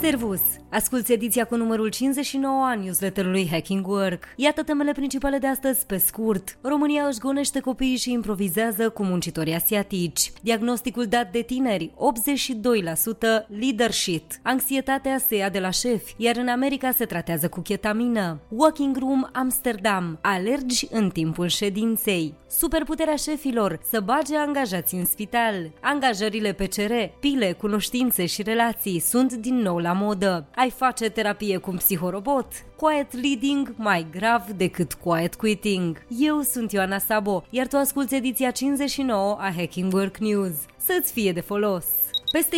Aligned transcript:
Servus! 0.00 0.40
Asculți 0.72 1.12
ediția 1.12 1.44
cu 1.44 1.56
numărul 1.56 1.88
59 1.88 2.64
a 2.64 2.74
newsletterului 2.74 3.48
Hacking 3.50 3.86
Work. 3.86 4.24
Iată 4.36 4.62
temele 4.62 4.92
principale 4.92 5.38
de 5.38 5.46
astăzi 5.46 5.86
pe 5.86 5.96
scurt. 5.96 6.58
România 6.62 7.06
își 7.06 7.18
gonește 7.18 7.60
copiii 7.60 7.96
și 7.96 8.12
improvizează 8.12 8.88
cu 8.88 9.02
muncitorii 9.02 9.54
asiatici. 9.54 10.32
Diagnosticul 10.42 11.06
dat 11.06 11.32
de 11.32 11.40
tineri, 11.40 11.90
82% 11.90 13.46
leadership. 13.46 14.24
Anxietatea 14.42 15.18
se 15.18 15.36
ia 15.36 15.48
de 15.48 15.58
la 15.58 15.70
șef, 15.70 16.10
iar 16.16 16.36
în 16.36 16.48
America 16.48 16.90
se 16.90 17.04
tratează 17.04 17.48
cu 17.48 17.60
chetamină. 17.60 18.40
Walking 18.48 18.96
Room 18.96 19.28
Amsterdam. 19.32 20.18
Alergi 20.22 20.86
în 20.90 21.10
timpul 21.10 21.46
ședinței. 21.46 22.34
Superputerea 22.48 23.16
șefilor, 23.16 23.80
să 23.90 24.00
bage 24.00 24.36
angajați 24.36 24.94
în 24.94 25.04
spital. 25.04 25.70
Angajările 25.80 26.52
PCR, 26.52 26.92
pile, 27.20 27.52
cunoștințe 27.52 28.26
și 28.26 28.42
relații 28.42 28.98
sunt 28.98 29.32
din 29.32 29.54
nou 29.54 29.78
la 29.78 29.89
modă. 29.92 30.46
Ai 30.54 30.70
face 30.70 31.08
terapie 31.08 31.56
cu 31.56 31.70
un 31.70 31.76
psihorobot? 31.76 32.46
Quiet 32.76 33.12
leading 33.22 33.74
mai 33.76 34.06
grav 34.10 34.42
decât 34.56 34.92
quiet 34.92 35.34
quitting. 35.34 36.06
Eu 36.18 36.40
sunt 36.40 36.72
Ioana 36.72 36.98
Sabo, 36.98 37.42
iar 37.50 37.66
tu 37.66 37.76
asculti 37.76 38.14
ediția 38.14 38.50
59 38.50 39.36
a 39.40 39.52
Hacking 39.56 39.92
Work 39.92 40.16
News. 40.16 40.54
Să-ți 40.76 41.12
fie 41.12 41.32
de 41.32 41.40
folos! 41.40 41.84
Peste 42.32 42.56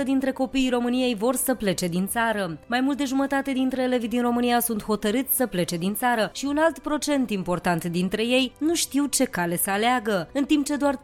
50% 0.00 0.04
dintre 0.04 0.32
copiii 0.32 0.70
României 0.70 1.14
vor 1.14 1.34
să 1.34 1.54
plece 1.54 1.86
din 1.86 2.06
țară. 2.06 2.58
Mai 2.66 2.80
mult 2.80 2.96
de 2.96 3.04
jumătate 3.04 3.52
dintre 3.52 3.82
elevii 3.82 4.08
din 4.08 4.22
România 4.22 4.60
sunt 4.60 4.82
hotărâți 4.82 5.36
să 5.36 5.46
plece 5.46 5.76
din 5.76 5.94
țară 5.94 6.30
și 6.34 6.44
un 6.44 6.56
alt 6.58 6.78
procent 6.78 7.30
important 7.30 7.84
dintre 7.84 8.22
ei 8.26 8.52
nu 8.58 8.74
știu 8.74 9.06
ce 9.06 9.24
cale 9.24 9.56
să 9.56 9.70
aleagă, 9.70 10.28
în 10.32 10.44
timp 10.44 10.64
ce 10.64 10.76
doar 10.76 10.96
13% 10.96 10.98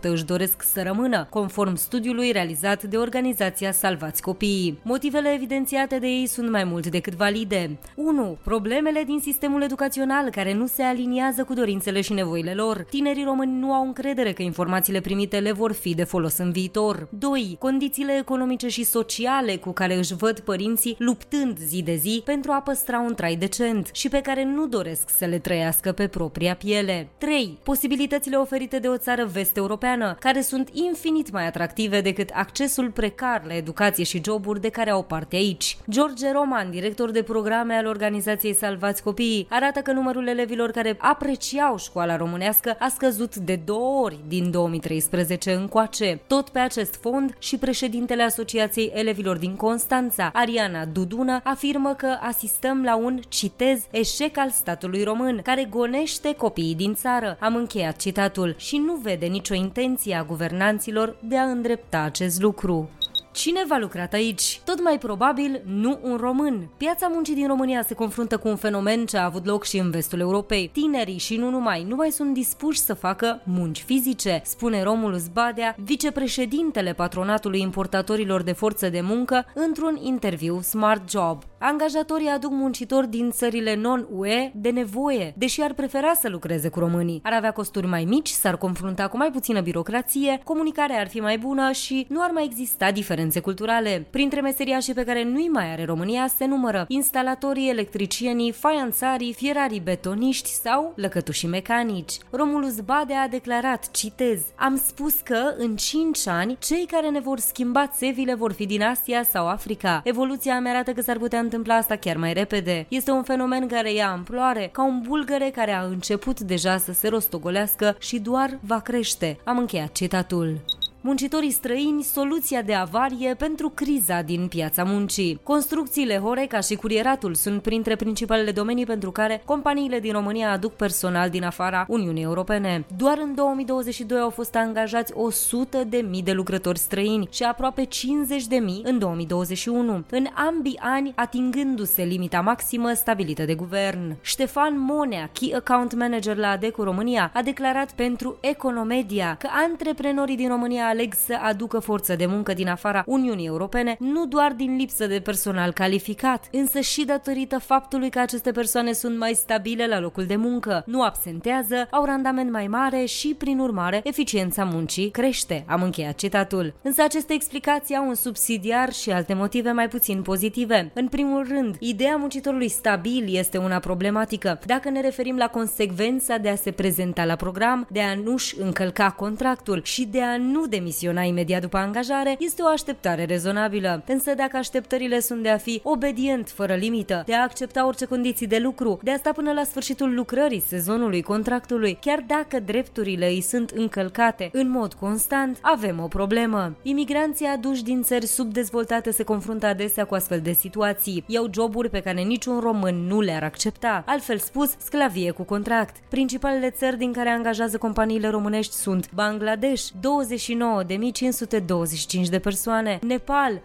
își 0.00 0.24
doresc 0.24 0.62
să 0.62 0.82
rămână, 0.82 1.26
conform 1.30 1.74
studiului 1.74 2.30
realizat 2.30 2.82
de 2.82 2.96
organizația 2.96 3.72
Salvați 3.72 4.22
Copiii. 4.22 4.78
Motivele 4.82 5.32
evidențiate 5.32 5.98
de 5.98 6.06
ei 6.06 6.26
sunt 6.26 6.50
mai 6.50 6.64
mult 6.64 6.86
decât 6.86 7.14
valide. 7.14 7.78
1. 7.96 8.38
Problemele 8.44 9.02
din 9.06 9.18
sistemul 9.20 9.62
educațional 9.62 10.30
care 10.30 10.54
nu 10.54 10.66
se 10.66 10.82
aliniază 10.82 11.44
cu 11.44 11.54
dorințele 11.54 12.00
și 12.00 12.12
nevoile 12.12 12.54
lor. 12.54 12.86
Tinerii 12.90 13.24
români 13.24 13.58
nu 13.58 13.72
au 13.72 13.86
încredere 13.86 14.32
că 14.32 14.42
informațiile 14.42 15.00
primite 15.00 15.38
le 15.38 15.52
vor 15.52 15.72
fi 15.72 15.94
de 15.94 16.04
folos 16.04 16.38
în 16.38 16.50
viitor. 16.52 17.08
2. 17.10 17.56
Condițiile 17.58 18.16
economice 18.20 18.68
și 18.68 18.84
sociale 18.84 19.56
cu 19.56 19.70
care 19.70 19.94
își 19.94 20.14
văd 20.14 20.40
părinții 20.40 20.96
luptând 20.98 21.58
zi 21.58 21.82
de 21.82 21.94
zi 21.94 22.22
pentru 22.24 22.50
a 22.52 22.60
păstra 22.60 23.00
un 23.00 23.14
trai 23.14 23.36
decent 23.36 23.90
și 23.92 24.08
pe 24.08 24.20
care 24.20 24.44
nu 24.44 24.66
doresc 24.66 25.08
să 25.16 25.24
le 25.24 25.38
trăiască 25.38 25.92
pe 25.92 26.06
propria 26.06 26.54
piele. 26.54 27.08
3. 27.18 27.58
Posibilitățile 27.62 28.36
oferite 28.36 28.78
de 28.78 28.88
o 28.88 28.96
țară 28.96 29.24
vest-europeană, 29.24 30.16
care 30.20 30.40
sunt 30.40 30.68
infinit 30.72 31.30
mai 31.30 31.46
atractive 31.46 32.00
decât 32.00 32.30
accesul 32.32 32.90
precar 32.90 33.42
la 33.46 33.54
educație 33.54 34.04
și 34.04 34.20
joburi 34.24 34.60
de 34.60 34.68
care 34.68 34.90
au 34.90 35.02
parte 35.02 35.36
aici. 35.36 35.76
George 35.90 36.32
Roman, 36.32 36.70
director 36.70 37.10
de 37.10 37.22
programe 37.22 37.74
al 37.74 37.86
organizației 37.86 38.54
Salvați 38.54 39.02
Copiii, 39.02 39.46
arată 39.50 39.80
că 39.80 39.92
numărul 39.92 40.26
elevilor 40.26 40.70
care 40.70 40.96
apreciau 40.98 41.78
școala 41.78 42.16
românească 42.16 42.76
a 42.78 42.88
scăzut 42.88 43.36
de 43.36 43.60
două 43.64 44.02
ori 44.02 44.18
din 44.28 44.50
2013 44.50 45.52
încoace. 45.52 46.20
Tot 46.26 46.41
tot 46.42 46.52
pe 46.52 46.58
acest 46.58 46.94
fond 47.00 47.34
și 47.38 47.56
președintele 47.56 48.22
Asociației 48.22 48.90
Elevilor 48.94 49.36
din 49.36 49.56
Constanța, 49.56 50.30
Ariana 50.34 50.84
Dudună, 50.84 51.40
afirmă 51.44 51.94
că 51.94 52.18
asistăm 52.20 52.82
la 52.82 52.96
un, 52.96 53.20
citez, 53.28 53.86
eșec 53.90 54.36
al 54.38 54.50
statului 54.50 55.02
român, 55.02 55.40
care 55.42 55.66
gonește 55.70 56.34
copiii 56.34 56.74
din 56.74 56.94
țară. 56.94 57.36
Am 57.40 57.56
încheiat 57.56 57.96
citatul 57.96 58.54
și 58.58 58.76
nu 58.76 58.94
vede 58.94 59.26
nicio 59.26 59.54
intenție 59.54 60.14
a 60.14 60.24
guvernanților 60.24 61.16
de 61.20 61.36
a 61.36 61.42
îndrepta 61.42 62.00
acest 62.00 62.40
lucru. 62.40 62.90
Cine 63.32 63.64
va 63.68 63.78
lucrat 63.78 64.12
aici? 64.12 64.60
Tot 64.64 64.82
mai 64.82 64.98
probabil 64.98 65.62
nu 65.64 65.98
un 66.02 66.16
român. 66.16 66.68
Piața 66.76 67.08
muncii 67.12 67.34
din 67.34 67.46
România 67.46 67.82
se 67.82 67.94
confruntă 67.94 68.36
cu 68.36 68.48
un 68.48 68.56
fenomen 68.56 69.06
ce 69.06 69.16
a 69.16 69.24
avut 69.24 69.46
loc 69.46 69.64
și 69.64 69.78
în 69.78 69.90
vestul 69.90 70.20
Europei. 70.20 70.70
Tinerii 70.72 71.18
și 71.18 71.36
nu 71.36 71.50
numai, 71.50 71.84
nu 71.88 71.96
mai 71.96 72.10
sunt 72.10 72.34
dispuși 72.34 72.78
să 72.78 72.94
facă 72.94 73.42
munci 73.44 73.82
fizice, 73.82 74.40
spune 74.44 74.82
Romulus 74.82 75.28
Badea, 75.28 75.76
vicepreședintele 75.78 76.92
patronatului 76.92 77.60
importatorilor 77.60 78.42
de 78.42 78.52
forță 78.52 78.88
de 78.88 79.00
muncă, 79.00 79.46
într-un 79.54 79.98
interviu 80.02 80.60
Smart 80.60 81.10
Job. 81.10 81.42
Angajatorii 81.58 82.28
aduc 82.28 82.50
muncitori 82.50 83.08
din 83.08 83.30
țările 83.30 83.74
non-UE 83.74 84.52
de 84.54 84.70
nevoie, 84.70 85.34
deși 85.36 85.60
ar 85.60 85.72
prefera 85.72 86.12
să 86.14 86.28
lucreze 86.28 86.68
cu 86.68 86.78
românii. 86.78 87.20
Ar 87.22 87.32
avea 87.32 87.52
costuri 87.52 87.86
mai 87.86 88.04
mici, 88.04 88.28
s-ar 88.28 88.56
confrunta 88.56 89.08
cu 89.08 89.16
mai 89.16 89.30
puțină 89.30 89.60
birocrație, 89.60 90.40
comunicarea 90.44 91.00
ar 91.00 91.08
fi 91.08 91.20
mai 91.20 91.38
bună 91.38 91.72
și 91.72 92.06
nu 92.08 92.22
ar 92.22 92.30
mai 92.30 92.44
exista 92.44 92.90
diferențe 92.90 93.20
culturale. 93.40 94.06
Printre 94.10 94.40
meseriașii 94.40 94.94
pe 94.94 95.04
care 95.04 95.24
nu-i 95.24 95.48
mai 95.48 95.72
are 95.72 95.84
România 95.84 96.26
se 96.36 96.46
numără 96.46 96.84
instalatorii, 96.88 97.70
electricienii, 97.70 98.52
faianțarii, 98.52 99.32
fierarii 99.32 99.80
betoniști 99.80 100.50
sau 100.50 100.92
lăcătușii 100.96 101.48
mecanici. 101.48 102.12
Romulus 102.30 102.80
Bade 102.80 103.14
a 103.14 103.28
declarat, 103.28 103.90
citez, 103.90 104.40
Am 104.56 104.76
spus 104.76 105.20
că 105.20 105.54
în 105.56 105.76
5 105.76 106.26
ani 106.26 106.56
cei 106.58 106.86
care 106.86 107.10
ne 107.10 107.20
vor 107.20 107.38
schimba 107.38 107.86
țevile 107.86 108.34
vor 108.34 108.52
fi 108.52 108.66
din 108.66 108.82
Asia 108.82 109.22
sau 109.22 109.48
Africa. 109.48 110.00
Evoluția 110.04 110.60
mi 110.60 110.68
arată 110.68 110.92
că 110.92 111.00
s-ar 111.00 111.18
putea 111.18 111.38
întâmpla 111.38 111.74
asta 111.74 111.96
chiar 111.96 112.16
mai 112.16 112.32
repede. 112.32 112.86
Este 112.88 113.10
un 113.10 113.22
fenomen 113.22 113.66
care 113.66 113.92
ia 113.92 114.10
amploare, 114.10 114.68
ca 114.72 114.84
un 114.84 115.00
bulgăre 115.00 115.50
care 115.50 115.72
a 115.72 115.82
început 115.82 116.40
deja 116.40 116.76
să 116.76 116.92
se 116.92 117.08
rostogolească 117.08 117.96
și 117.98 118.18
doar 118.18 118.58
va 118.60 118.80
crește. 118.80 119.38
Am 119.44 119.58
încheiat 119.58 119.92
citatul 119.92 120.60
muncitorii 121.04 121.50
străini 121.50 122.02
soluția 122.02 122.62
de 122.62 122.74
avarie 122.74 123.34
pentru 123.34 123.68
criza 123.68 124.22
din 124.22 124.46
piața 124.48 124.84
muncii. 124.84 125.40
Construcțiile 125.42 126.18
Horeca 126.18 126.60
și 126.60 126.74
curieratul 126.74 127.34
sunt 127.34 127.62
printre 127.62 127.96
principalele 127.96 128.50
domenii 128.50 128.86
pentru 128.86 129.10
care 129.10 129.42
companiile 129.44 130.00
din 130.00 130.12
România 130.12 130.50
aduc 130.50 130.72
personal 130.72 131.30
din 131.30 131.44
afara 131.44 131.84
Uniunii 131.88 132.22
Europene. 132.22 132.84
Doar 132.96 133.18
în 133.22 133.34
2022 133.34 134.18
au 134.18 134.30
fost 134.30 134.54
angajați 134.54 135.12
100 135.16 135.84
de 135.84 135.96
mii 135.96 136.22
de 136.22 136.32
lucrători 136.32 136.78
străini 136.78 137.28
și 137.30 137.42
aproape 137.42 137.84
50 137.84 138.46
de 138.46 138.56
mii 138.56 138.82
în 138.84 138.98
2021, 138.98 140.04
în 140.10 140.26
ambii 140.48 140.78
ani 140.80 141.12
atingându-se 141.16 142.02
limita 142.02 142.40
maximă 142.40 142.92
stabilită 142.92 143.44
de 143.44 143.54
guvern. 143.54 144.16
Ștefan 144.20 144.80
Monea, 144.80 145.30
Key 145.32 145.54
Account 145.54 145.94
Manager 145.94 146.36
la 146.36 146.50
ADECU 146.50 146.82
România, 146.82 147.30
a 147.34 147.42
declarat 147.42 147.92
pentru 147.92 148.36
Economedia 148.40 149.36
că 149.38 149.48
antreprenorii 149.50 150.36
din 150.36 150.48
România 150.48 150.91
aleg 150.92 151.14
să 151.14 151.38
aducă 151.42 151.78
forță 151.78 152.16
de 152.16 152.26
muncă 152.26 152.52
din 152.52 152.68
afara 152.68 153.02
Uniunii 153.06 153.46
Europene, 153.46 153.96
nu 153.98 154.26
doar 154.26 154.52
din 154.52 154.76
lipsă 154.76 155.06
de 155.06 155.20
personal 155.20 155.72
calificat, 155.72 156.48
însă 156.52 156.80
și 156.80 157.04
datorită 157.04 157.58
faptului 157.58 158.10
că 158.10 158.18
aceste 158.18 158.50
persoane 158.50 158.92
sunt 158.92 159.18
mai 159.18 159.32
stabile 159.34 159.86
la 159.86 160.00
locul 160.00 160.24
de 160.24 160.36
muncă, 160.36 160.82
nu 160.86 161.02
absentează, 161.02 161.86
au 161.90 162.04
randament 162.04 162.50
mai 162.50 162.66
mare 162.66 163.04
și, 163.04 163.34
prin 163.38 163.58
urmare, 163.58 164.00
eficiența 164.04 164.64
muncii 164.64 165.10
crește. 165.10 165.64
Am 165.66 165.82
încheiat 165.82 166.14
citatul. 166.14 166.74
Însă 166.82 167.02
aceste 167.02 167.32
explicații 167.32 167.96
au 167.96 168.08
un 168.08 168.14
subsidiar 168.14 168.92
și 168.92 169.10
alte 169.10 169.34
motive 169.34 169.70
mai 169.70 169.88
puțin 169.88 170.22
pozitive. 170.22 170.90
În 170.94 171.08
primul 171.08 171.46
rând, 171.48 171.76
ideea 171.78 172.16
muncitorului 172.16 172.68
stabil 172.68 173.36
este 173.36 173.58
una 173.58 173.78
problematică. 173.78 174.58
Dacă 174.66 174.90
ne 174.90 175.00
referim 175.00 175.36
la 175.36 175.48
consecvența 175.48 176.36
de 176.36 176.48
a 176.48 176.54
se 176.54 176.70
prezenta 176.70 177.24
la 177.24 177.36
program, 177.36 177.86
de 177.90 178.00
a 178.00 178.14
nu-și 178.14 178.60
încălca 178.60 179.10
contractul 179.10 179.80
și 179.82 180.04
de 180.04 180.22
a 180.22 180.36
nu 180.36 180.66
de 180.66 180.80
demisiona 180.82 181.22
imediat 181.22 181.60
după 181.60 181.76
angajare 181.76 182.36
este 182.38 182.62
o 182.62 182.66
așteptare 182.66 183.24
rezonabilă. 183.24 184.02
Însă 184.06 184.34
dacă 184.34 184.56
așteptările 184.56 185.20
sunt 185.20 185.42
de 185.42 185.48
a 185.48 185.56
fi 185.56 185.80
obedient 185.84 186.48
fără 186.48 186.74
limită, 186.74 187.22
de 187.26 187.34
a 187.34 187.42
accepta 187.42 187.86
orice 187.86 188.04
condiții 188.04 188.46
de 188.46 188.58
lucru, 188.58 188.98
de 189.02 189.10
a 189.10 189.16
sta 189.16 189.32
până 189.32 189.52
la 189.52 189.64
sfârșitul 189.64 190.14
lucrării 190.14 190.62
sezonului 190.66 191.22
contractului, 191.22 191.98
chiar 192.00 192.24
dacă 192.26 192.60
drepturile 192.60 193.26
îi 193.26 193.40
sunt 193.40 193.70
încălcate 193.70 194.48
în 194.52 194.70
mod 194.70 194.94
constant, 194.94 195.58
avem 195.60 196.00
o 196.00 196.06
problemă. 196.06 196.76
Imigranții 196.82 197.46
aduși 197.46 197.82
din 197.82 198.02
țări 198.02 198.26
subdezvoltate 198.26 199.10
se 199.10 199.22
confruntă 199.22 199.66
adesea 199.66 200.04
cu 200.04 200.14
astfel 200.14 200.40
de 200.40 200.52
situații. 200.52 201.24
Iau 201.26 201.50
joburi 201.52 201.90
pe 201.90 202.00
care 202.00 202.20
niciun 202.20 202.60
român 202.60 203.06
nu 203.06 203.20
le-ar 203.20 203.42
accepta. 203.42 204.02
Altfel 204.06 204.38
spus, 204.38 204.70
sclavie 204.84 205.30
cu 205.30 205.42
contract. 205.42 205.96
Principalele 206.08 206.70
țări 206.70 206.98
din 206.98 207.12
care 207.12 207.28
angajează 207.28 207.78
companiile 207.78 208.28
românești 208.28 208.74
sunt 208.74 209.10
Bangladesh, 209.14 209.90
29 210.00 210.71
9.525 210.80 212.28
de 212.30 212.38
persoane, 212.38 212.98
Nepal 213.06 213.62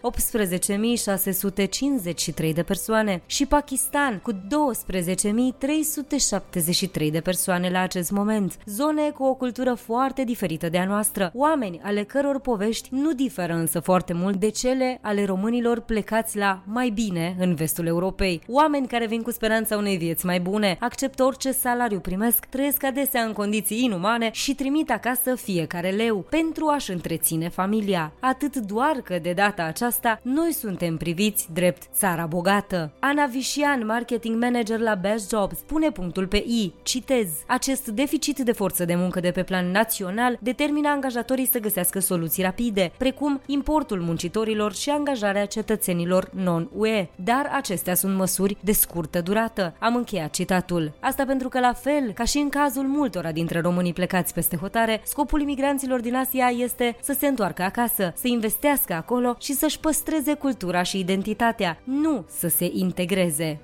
18.653 2.47 2.53
de 2.53 2.63
persoane 2.63 3.21
și 3.25 3.45
Pakistan 3.45 4.19
cu 4.23 4.31
12.373 4.31 4.37
de 7.11 7.21
persoane 7.21 7.69
la 7.69 7.79
acest 7.79 8.11
moment. 8.11 8.57
Zone 8.65 9.09
cu 9.09 9.23
o 9.23 9.33
cultură 9.33 9.73
foarte 9.73 10.23
diferită 10.23 10.69
de 10.69 10.77
a 10.77 10.85
noastră, 10.85 11.31
oameni 11.33 11.79
ale 11.83 12.03
căror 12.03 12.39
povești 12.39 12.89
nu 12.91 13.11
diferă 13.13 13.53
însă 13.53 13.79
foarte 13.79 14.13
mult 14.13 14.35
de 14.35 14.49
cele 14.49 14.99
ale 15.01 15.25
românilor 15.25 15.79
plecați 15.79 16.37
la 16.37 16.61
mai 16.65 16.89
bine 16.89 17.35
în 17.39 17.55
vestul 17.55 17.85
Europei. 17.85 18.41
Oameni 18.47 18.87
care 18.87 19.07
vin 19.07 19.21
cu 19.21 19.31
speranța 19.31 19.77
unei 19.77 19.97
vieți 19.97 20.25
mai 20.25 20.39
bune, 20.39 20.77
acceptă 20.79 21.23
orice 21.23 21.51
salariu 21.51 21.99
primesc, 21.99 22.45
trăiesc 22.45 22.83
adesea 22.83 23.21
în 23.21 23.33
condiții 23.33 23.83
inumane 23.83 24.29
și 24.33 24.55
trimit 24.55 24.91
acasă 24.91 25.35
fiecare 25.35 25.89
leu 25.89 26.25
pentru 26.29 26.67
a-și 26.67 26.91
întreține 26.97 27.49
familia. 27.49 28.11
Atât 28.19 28.55
doar 28.55 28.95
că 29.03 29.19
de 29.19 29.33
data 29.33 29.63
aceasta 29.63 30.19
noi 30.21 30.51
suntem 30.51 30.97
priviți 30.97 31.47
drept 31.53 31.81
țara 31.93 32.25
bogată. 32.25 32.91
Ana 32.99 33.25
Vișian, 33.25 33.85
marketing 33.85 34.41
manager 34.43 34.79
la 34.79 34.95
Best 34.95 35.29
Jobs, 35.29 35.57
pune 35.57 35.91
punctul 35.91 36.27
pe 36.27 36.37
I. 36.37 36.73
Citez. 36.83 37.27
Acest 37.47 37.87
deficit 37.87 38.39
de 38.39 38.51
forță 38.51 38.85
de 38.85 38.95
muncă 38.95 39.19
de 39.19 39.31
pe 39.31 39.43
plan 39.43 39.71
național 39.71 40.37
determină 40.41 40.89
angajatorii 40.89 41.47
să 41.47 41.59
găsească 41.59 41.99
soluții 41.99 42.43
rapide, 42.43 42.91
precum 42.97 43.41
importul 43.45 44.01
muncitorilor 44.01 44.73
și 44.73 44.89
angajarea 44.89 45.45
cetățenilor 45.45 46.29
non-UE. 46.33 47.07
Dar 47.15 47.49
acestea 47.53 47.95
sunt 47.95 48.15
măsuri 48.15 48.57
de 48.63 48.71
scurtă 48.71 49.21
durată. 49.21 49.73
Am 49.79 49.95
încheiat 49.95 50.31
citatul. 50.31 50.91
Asta 50.99 51.25
pentru 51.25 51.49
că, 51.49 51.59
la 51.59 51.73
fel 51.73 52.11
ca 52.11 52.23
și 52.23 52.37
în 52.37 52.49
cazul 52.49 52.83
multora 52.83 53.31
dintre 53.31 53.59
românii 53.59 53.93
plecați 53.93 54.33
peste 54.33 54.57
hotare, 54.57 55.01
scopul 55.03 55.41
imigranților 55.41 55.99
din 55.99 56.15
Asia 56.15 56.47
este 56.57 56.86
să 57.01 57.15
se 57.19 57.27
întoarcă 57.27 57.61
acasă, 57.61 58.13
să 58.15 58.27
investească 58.27 58.93
acolo 58.93 59.35
și 59.39 59.53
să-și 59.53 59.79
păstreze 59.79 60.33
cultura 60.33 60.83
și 60.83 60.99
identitatea, 60.99 61.79
nu 61.83 62.25
să 62.29 62.47
se 62.47 62.69
integreze. 62.73 63.59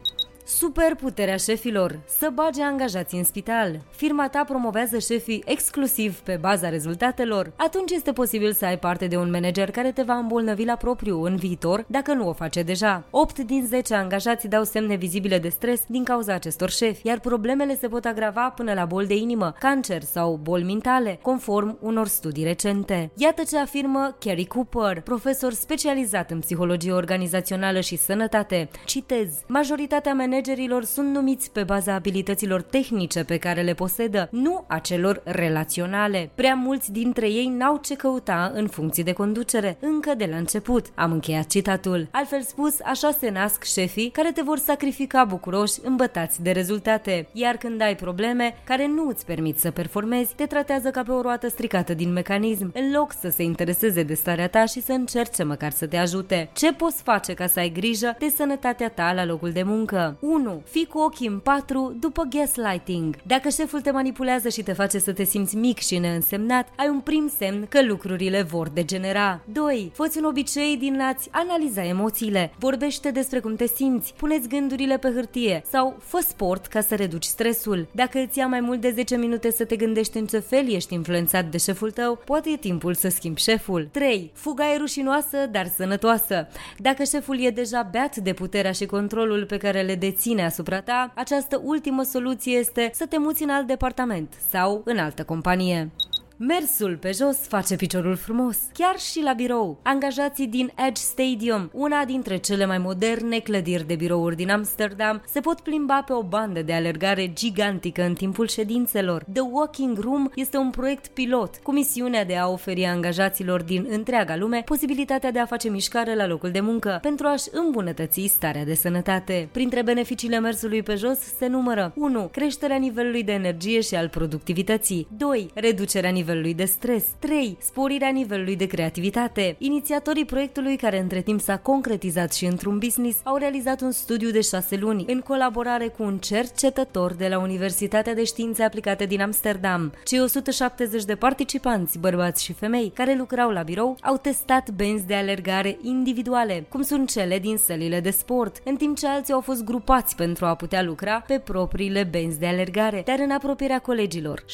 Superputerea 0.45 1.35
șefilor, 1.35 1.99
să 2.05 2.29
bage 2.33 2.63
angajați 2.63 3.15
în 3.15 3.23
spital. 3.23 3.81
Firma 3.89 4.29
ta 4.29 4.43
promovează 4.43 4.99
șefii 4.99 5.43
exclusiv 5.45 6.19
pe 6.19 6.37
baza 6.41 6.69
rezultatelor. 6.69 7.51
Atunci 7.55 7.91
este 7.91 8.11
posibil 8.11 8.53
să 8.53 8.65
ai 8.65 8.79
parte 8.79 9.07
de 9.07 9.17
un 9.17 9.29
manager 9.29 9.71
care 9.71 9.91
te 9.91 10.01
va 10.01 10.13
îmbolnăvi 10.13 10.65
la 10.65 10.75
propriu 10.75 11.21
în 11.21 11.35
viitor 11.35 11.85
dacă 11.87 12.13
nu 12.13 12.27
o 12.27 12.33
face 12.33 12.61
deja. 12.61 13.03
8 13.09 13.39
din 13.39 13.65
10 13.65 13.93
angajați 13.93 14.47
dau 14.47 14.63
semne 14.63 14.95
vizibile 14.95 15.37
de 15.39 15.49
stres 15.49 15.81
din 15.87 16.03
cauza 16.03 16.33
acestor 16.33 16.69
șefi, 16.69 17.07
iar 17.07 17.19
problemele 17.19 17.77
se 17.77 17.87
pot 17.87 18.05
agrava 18.05 18.49
până 18.49 18.73
la 18.73 18.85
boli 18.85 19.07
de 19.07 19.15
inimă, 19.15 19.53
cancer 19.59 20.01
sau 20.01 20.39
boli 20.41 20.63
mentale, 20.63 21.19
conform 21.21 21.77
unor 21.81 22.07
studii 22.07 22.43
recente. 22.43 23.11
Iată 23.15 23.43
ce 23.43 23.57
afirmă 23.57 24.15
Kerry 24.19 24.45
Cooper, 24.45 25.01
profesor 25.01 25.53
specializat 25.53 26.31
în 26.31 26.39
psihologie 26.39 26.91
organizațională 26.91 27.79
și 27.79 27.97
sănătate. 27.97 28.69
Citez, 28.85 29.29
majoritatea 29.47 30.11
managerilor 30.11 30.31
managerilor 30.33 30.83
sunt 30.83 31.13
numiți 31.13 31.51
pe 31.51 31.63
baza 31.63 31.93
abilităților 31.93 32.61
tehnice 32.61 33.23
pe 33.23 33.37
care 33.37 33.61
le 33.61 33.73
posedă, 33.73 34.27
nu 34.31 34.65
a 34.67 34.77
celor 34.79 35.21
relaționale. 35.23 36.29
Prea 36.35 36.53
mulți 36.53 36.91
dintre 36.91 37.29
ei 37.29 37.47
n-au 37.47 37.77
ce 37.77 37.95
căuta 37.95 38.51
în 38.53 38.67
funcții 38.67 39.03
de 39.03 39.11
conducere, 39.11 39.77
încă 39.79 40.13
de 40.17 40.27
la 40.31 40.37
început. 40.37 40.85
Am 40.95 41.11
încheiat 41.11 41.47
citatul. 41.47 42.07
Altfel 42.11 42.41
spus, 42.41 42.79
așa 42.83 43.11
se 43.11 43.29
nasc 43.29 43.63
șefii 43.63 44.09
care 44.09 44.31
te 44.31 44.41
vor 44.41 44.57
sacrifica 44.57 45.23
bucuroși, 45.23 45.79
îmbătați 45.83 46.41
de 46.41 46.51
rezultate. 46.51 47.27
Iar 47.33 47.55
când 47.55 47.81
ai 47.81 47.95
probleme 47.95 48.55
care 48.63 48.87
nu 48.87 49.07
îți 49.07 49.25
permit 49.25 49.59
să 49.59 49.71
performezi, 49.71 50.35
te 50.35 50.45
tratează 50.45 50.89
ca 50.89 51.03
pe 51.03 51.11
o 51.11 51.21
roată 51.21 51.47
stricată 51.47 51.93
din 51.93 52.11
mecanism, 52.11 52.71
în 52.73 52.91
loc 52.91 53.13
să 53.19 53.29
se 53.29 53.43
intereseze 53.43 54.03
de 54.03 54.13
starea 54.13 54.47
ta 54.47 54.65
și 54.65 54.81
să 54.81 54.91
încerce 54.91 55.43
măcar 55.43 55.71
să 55.71 55.87
te 55.87 55.97
ajute. 55.97 56.49
Ce 56.53 56.73
poți 56.73 57.01
face 57.01 57.33
ca 57.33 57.47
să 57.47 57.59
ai 57.59 57.69
grijă 57.69 58.15
de 58.19 58.33
sănătatea 58.35 58.89
ta 58.89 59.13
la 59.13 59.25
locul 59.25 59.51
de 59.51 59.63
muncă? 59.63 60.17
1. 60.25 60.61
Fii 60.65 60.85
cu 60.85 60.99
ochii 60.99 61.27
în 61.27 61.39
4 61.39 61.95
după 61.99 62.23
gaslighting. 62.29 63.15
Dacă 63.23 63.49
șeful 63.49 63.81
te 63.81 63.91
manipulează 63.91 64.49
și 64.49 64.63
te 64.63 64.73
face 64.73 64.99
să 64.99 65.13
te 65.13 65.23
simți 65.23 65.55
mic 65.55 65.79
și 65.79 65.97
neînsemnat, 65.97 66.67
ai 66.75 66.89
un 66.89 66.99
prim 66.99 67.31
semn 67.37 67.65
că 67.69 67.83
lucrurile 67.85 68.41
vor 68.41 68.69
degenera. 68.69 69.41
2. 69.51 69.91
Făți 69.93 70.17
un 70.17 70.23
obicei 70.23 70.77
din 70.77 70.99
a-ți 70.99 71.29
analiza 71.31 71.85
emoțiile. 71.85 72.53
Vorbește 72.59 73.11
despre 73.11 73.39
cum 73.39 73.55
te 73.55 73.67
simți, 73.67 74.13
puneți 74.17 74.47
gândurile 74.47 74.97
pe 74.97 75.11
hârtie 75.15 75.61
sau 75.69 75.95
fă 75.99 76.25
sport 76.27 76.65
ca 76.65 76.81
să 76.81 76.95
reduci 76.95 77.23
stresul. 77.23 77.87
Dacă 77.91 78.19
îți 78.19 78.37
ia 78.37 78.47
mai 78.47 78.59
mult 78.59 78.81
de 78.81 78.91
10 78.91 79.15
minute 79.15 79.51
să 79.51 79.65
te 79.65 79.75
gândești 79.75 80.17
în 80.17 80.25
ce 80.25 80.39
fel 80.39 80.71
ești 80.71 80.93
influențat 80.93 81.45
de 81.45 81.57
șeful 81.57 81.91
tău, 81.91 82.21
poate 82.25 82.49
e 82.49 82.57
timpul 82.57 82.93
să 82.93 83.09
schimbi 83.09 83.41
șeful. 83.41 83.87
3. 83.91 84.31
Fuga 84.33 84.73
e 84.73 84.77
rușinoasă, 84.77 85.37
dar 85.51 85.67
sănătoasă. 85.75 86.47
Dacă 86.77 87.03
șeful 87.03 87.39
e 87.39 87.49
deja 87.49 87.89
beat 87.91 88.15
de 88.15 88.33
puterea 88.33 88.71
și 88.71 88.85
controlul 88.85 89.45
pe 89.45 89.57
care 89.57 89.81
le 89.81 89.95
deține 89.95 90.11
asupra 90.43 90.81
ta, 90.81 91.11
această 91.15 91.61
ultimă 91.63 92.03
soluție 92.03 92.57
este 92.57 92.89
să 92.93 93.05
te 93.05 93.17
muți 93.17 93.43
în 93.43 93.49
alt 93.49 93.67
departament 93.67 94.33
sau 94.49 94.81
în 94.85 94.97
altă 94.97 95.23
companie. 95.23 95.91
Mersul 96.37 96.97
pe 96.97 97.11
jos 97.11 97.37
face 97.37 97.75
piciorul 97.75 98.15
frumos, 98.15 98.57
chiar 98.73 98.99
și 98.99 99.21
la 99.21 99.33
birou. 99.33 99.79
Angajații 99.83 100.47
din 100.47 100.71
Edge 100.87 101.01
Stadium, 101.01 101.69
una 101.73 102.05
dintre 102.05 102.37
cele 102.37 102.65
mai 102.65 102.77
moderne 102.77 103.39
clădiri 103.39 103.87
de 103.87 103.95
birouri 103.95 104.35
din 104.35 104.49
Amsterdam, 104.49 105.23
se 105.27 105.39
pot 105.39 105.59
plimba 105.59 106.03
pe 106.05 106.13
o 106.13 106.23
bandă 106.23 106.61
de 106.61 106.73
alergare 106.73 107.33
gigantică 107.33 108.03
în 108.03 108.13
timpul 108.13 108.47
ședințelor. 108.47 109.23
The 109.33 109.41
Walking 109.41 109.99
Room 109.99 110.29
este 110.35 110.57
un 110.57 110.69
proiect 110.69 111.07
pilot 111.07 111.55
cu 111.63 111.71
misiunea 111.71 112.25
de 112.25 112.35
a 112.35 112.47
oferi 112.47 112.85
angajaților 112.85 113.61
din 113.61 113.87
întreaga 113.89 114.35
lume 114.35 114.61
posibilitatea 114.65 115.31
de 115.31 115.39
a 115.39 115.45
face 115.45 115.69
mișcare 115.69 116.15
la 116.15 116.27
locul 116.27 116.51
de 116.51 116.59
muncă 116.59 116.99
pentru 117.01 117.27
a-și 117.27 117.47
îmbunătăți 117.51 118.25
starea 118.25 118.65
de 118.65 118.73
sănătate. 118.73 119.49
Printre 119.51 119.81
beneficiile 119.81 120.39
mersului 120.39 120.83
pe 120.83 120.95
jos 120.95 121.19
se 121.37 121.47
numără 121.47 121.93
1. 121.95 122.29
Creșterea 122.31 122.77
nivelului 122.77 123.23
de 123.23 123.31
energie 123.31 123.81
și 123.81 123.95
al 123.95 124.09
productivității 124.09 125.07
2. 125.17 125.51
Reducerea 125.53 126.09
nivelului 126.09 126.21
nivelului 126.23 126.53
de 126.53 126.65
stres. 126.65 127.03
3. 127.19 127.57
Sporirea 127.59 128.09
nivelului 128.09 128.55
de 128.55 128.65
creativitate. 128.65 129.55
Inițiatorii 129.57 130.25
proiectului, 130.25 130.75
care 130.77 130.99
între 130.99 131.21
timp 131.21 131.41
s-a 131.41 131.57
concretizat 131.57 132.33
și 132.33 132.45
într-un 132.45 132.77
business, 132.77 133.19
au 133.23 133.35
realizat 133.35 133.81
un 133.81 133.91
studiu 133.91 134.29
de 134.29 134.41
șase 134.41 134.75
luni 134.75 135.05
în 135.07 135.19
colaborare 135.19 135.87
cu 135.87 136.03
un 136.03 136.17
cercetător 136.17 137.13
de 137.13 137.27
la 137.27 137.39
Universitatea 137.39 138.13
de 138.13 138.23
Științe 138.23 138.63
Aplicate 138.63 139.05
din 139.05 139.21
Amsterdam. 139.21 139.93
Cei 140.03 140.21
170 140.21 141.03
de 141.03 141.15
participanți, 141.15 141.99
bărbați 141.99 142.43
și 142.43 142.53
femei, 142.53 142.91
care 142.95 143.15
lucrau 143.17 143.49
la 143.49 143.61
birou, 143.61 143.97
au 144.01 144.17
testat 144.17 144.69
benzi 144.69 145.05
de 145.05 145.15
alergare 145.15 145.77
individuale, 145.81 146.65
cum 146.69 146.81
sunt 146.81 147.11
cele 147.11 147.39
din 147.39 147.57
sălile 147.57 147.99
de 147.99 148.09
sport, 148.09 148.61
în 148.65 148.75
timp 148.75 148.97
ce 148.97 149.07
alții 149.07 149.33
au 149.33 149.41
fost 149.41 149.63
grupați 149.63 150.15
pentru 150.15 150.45
a 150.45 150.55
putea 150.55 150.81
lucra 150.83 151.23
pe 151.27 151.39
propriile 151.39 152.03
benzi 152.03 152.39
de 152.39 152.47
alergare, 152.47 153.03
dar 153.05 153.19
în 153.19 153.31
apropierea 153.31 153.79
colegilor. 153.79 154.45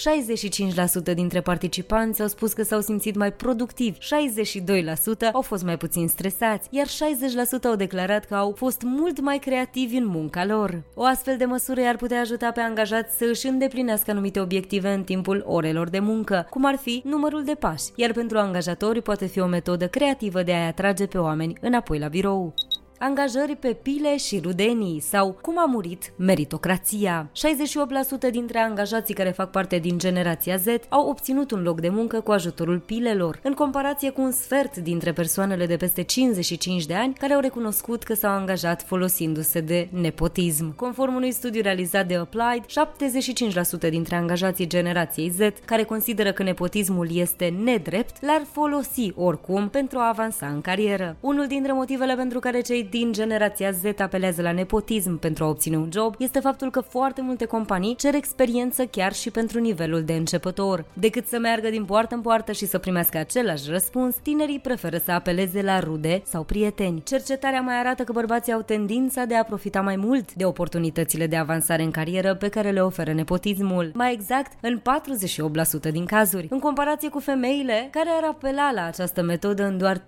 65% 1.11 1.13
dintre 1.13 1.41
participanți 1.41 1.57
participanți 1.59 2.21
au 2.21 2.27
spus 2.27 2.53
că 2.53 2.63
s-au 2.63 2.81
simțit 2.81 3.15
mai 3.15 3.33
productivi, 3.33 3.97
62% 3.97 4.01
au 5.33 5.41
fost 5.41 5.63
mai 5.63 5.77
puțin 5.77 6.07
stresați, 6.07 6.67
iar 6.71 6.87
60% 6.87 6.89
au 7.63 7.75
declarat 7.75 8.25
că 8.25 8.35
au 8.35 8.53
fost 8.57 8.81
mult 8.81 9.19
mai 9.19 9.37
creativi 9.37 9.95
în 9.95 10.05
munca 10.05 10.45
lor. 10.45 10.81
O 10.93 11.03
astfel 11.03 11.37
de 11.37 11.45
măsură 11.45 11.81
ar 11.81 11.95
putea 11.95 12.19
ajuta 12.19 12.51
pe 12.51 12.59
angajați 12.59 13.17
să 13.17 13.25
își 13.25 13.47
îndeplinească 13.47 14.11
anumite 14.11 14.39
obiective 14.39 14.89
în 14.89 15.03
timpul 15.03 15.43
orelor 15.47 15.89
de 15.89 15.99
muncă, 15.99 16.47
cum 16.49 16.65
ar 16.65 16.75
fi 16.75 17.01
numărul 17.05 17.43
de 17.43 17.55
pași, 17.55 17.85
iar 17.95 18.11
pentru 18.11 18.37
angajatori 18.37 19.01
poate 19.01 19.25
fi 19.25 19.39
o 19.39 19.45
metodă 19.45 19.87
creativă 19.87 20.43
de 20.43 20.51
a-i 20.51 20.67
atrage 20.67 21.05
pe 21.05 21.17
oameni 21.17 21.57
înapoi 21.61 21.99
la 21.99 22.07
birou 22.07 22.53
angajări 22.99 23.55
pe 23.55 23.73
pile 23.73 24.17
și 24.17 24.39
rudenii 24.43 24.99
sau 24.99 25.37
cum 25.41 25.59
a 25.59 25.65
murit 25.65 26.13
meritocrația. 26.15 27.29
68% 28.27 28.31
dintre 28.31 28.59
angajații 28.59 29.13
care 29.13 29.29
fac 29.29 29.51
parte 29.51 29.77
din 29.77 29.97
generația 29.97 30.55
Z 30.55 30.65
au 30.89 31.09
obținut 31.09 31.51
un 31.51 31.61
loc 31.61 31.79
de 31.79 31.89
muncă 31.89 32.19
cu 32.19 32.31
ajutorul 32.31 32.79
pilelor, 32.79 33.39
în 33.43 33.53
comparație 33.53 34.09
cu 34.09 34.21
un 34.21 34.31
sfert 34.31 34.77
dintre 34.77 35.11
persoanele 35.11 35.65
de 35.65 35.77
peste 35.77 36.01
55 36.01 36.85
de 36.85 36.93
ani 36.93 37.13
care 37.13 37.33
au 37.33 37.39
recunoscut 37.39 38.03
că 38.03 38.13
s-au 38.13 38.31
angajat 38.31 38.83
folosindu-se 38.83 39.59
de 39.59 39.87
nepotism. 39.91 40.75
Conform 40.75 41.15
unui 41.15 41.31
studiu 41.31 41.61
realizat 41.61 42.07
de 42.07 42.15
Applied, 42.15 42.65
75% 43.87 43.89
dintre 43.89 44.15
angajații 44.15 44.67
generației 44.67 45.29
Z 45.29 45.39
care 45.65 45.83
consideră 45.83 46.31
că 46.31 46.43
nepotismul 46.43 47.07
este 47.15 47.53
nedrept 47.63 48.25
l-ar 48.25 48.41
folosi 48.51 49.11
oricum 49.15 49.69
pentru 49.69 49.97
a 49.97 50.07
avansa 50.07 50.47
în 50.47 50.61
carieră. 50.61 51.15
Unul 51.19 51.47
dintre 51.47 51.71
motivele 51.71 52.15
pentru 52.15 52.39
care 52.39 52.61
cei 52.61 52.83
din 52.89 53.11
generația 53.11 53.71
Z 53.71 53.83
apelează 53.97 54.41
la 54.41 54.51
nepotism 54.51 55.19
pentru 55.19 55.43
a 55.43 55.47
obține 55.47 55.77
un 55.77 55.89
job 55.93 56.15
este 56.17 56.39
faptul 56.39 56.69
că 56.71 56.79
foarte 56.79 57.21
multe 57.21 57.45
companii 57.45 57.95
cer 57.95 58.13
experiență 58.13 58.85
chiar 58.85 59.13
și 59.13 59.31
pentru 59.31 59.59
nivelul 59.59 60.03
de 60.03 60.13
începător. 60.13 60.85
Decât 60.93 61.27
să 61.27 61.39
meargă 61.39 61.69
din 61.69 61.85
poartă 61.85 62.15
în 62.15 62.21
poartă 62.21 62.51
și 62.51 62.65
să 62.65 62.77
primească 62.77 63.17
același 63.17 63.69
răspuns, 63.69 64.15
tinerii 64.21 64.59
preferă 64.59 64.97
să 64.97 65.11
apeleze 65.11 65.61
la 65.61 65.79
rude 65.79 66.21
sau 66.25 66.43
prieteni. 66.43 67.03
Cercetarea 67.03 67.61
mai 67.61 67.79
arată 67.79 68.03
că 68.03 68.11
bărbații 68.11 68.53
au 68.53 68.61
tendința 68.61 69.25
de 69.25 69.35
a 69.35 69.43
profita 69.43 69.81
mai 69.81 69.95
mult 69.95 70.33
de 70.33 70.45
oportunitățile 70.45 71.27
de 71.27 71.35
avansare 71.35 71.83
în 71.83 71.91
carieră 71.91 72.35
pe 72.35 72.47
care 72.47 72.71
le 72.71 72.81
oferă 72.81 73.13
nepotismul. 73.13 73.91
Mai 73.93 74.13
exact, 74.13 74.51
în 74.61 74.81
48% 75.87 75.91
din 75.91 76.05
cazuri, 76.05 76.47
în 76.49 76.59
comparație 76.59 77.09
cu 77.09 77.19
femeile 77.19 77.87
care 77.91 78.09
ar 78.09 78.23
apela 78.29 78.71
la 78.71 78.85
această 78.85 79.21
metodă 79.21 79.63
în 79.63 79.77
doar 79.77 79.97
36% 79.97 80.01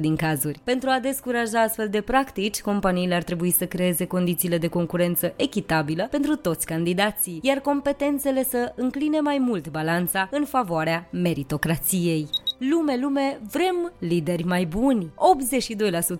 din 0.00 0.16
cazuri. 0.16 0.60
Pentru 0.64 0.88
a 0.88 0.98
descuraja 0.98 1.46
încuraja 1.48 1.68
astfel 1.68 1.88
de 1.88 2.00
practici, 2.00 2.60
companiile 2.60 3.14
ar 3.14 3.22
trebui 3.22 3.50
să 3.50 3.66
creeze 3.66 4.06
condițiile 4.06 4.58
de 4.58 4.68
concurență 4.68 5.32
echitabilă 5.36 6.08
pentru 6.10 6.36
toți 6.36 6.66
candidații, 6.66 7.40
iar 7.42 7.58
competențele 7.58 8.44
să 8.44 8.72
încline 8.76 9.20
mai 9.20 9.38
mult 9.38 9.68
balanța 9.68 10.28
în 10.30 10.44
favoarea 10.44 11.08
meritocrației. 11.10 12.28
Lume, 12.60 12.96
lume, 12.96 13.40
vrem 13.50 13.92
lideri 13.98 14.44
mai 14.44 14.66
buni. 14.66 15.10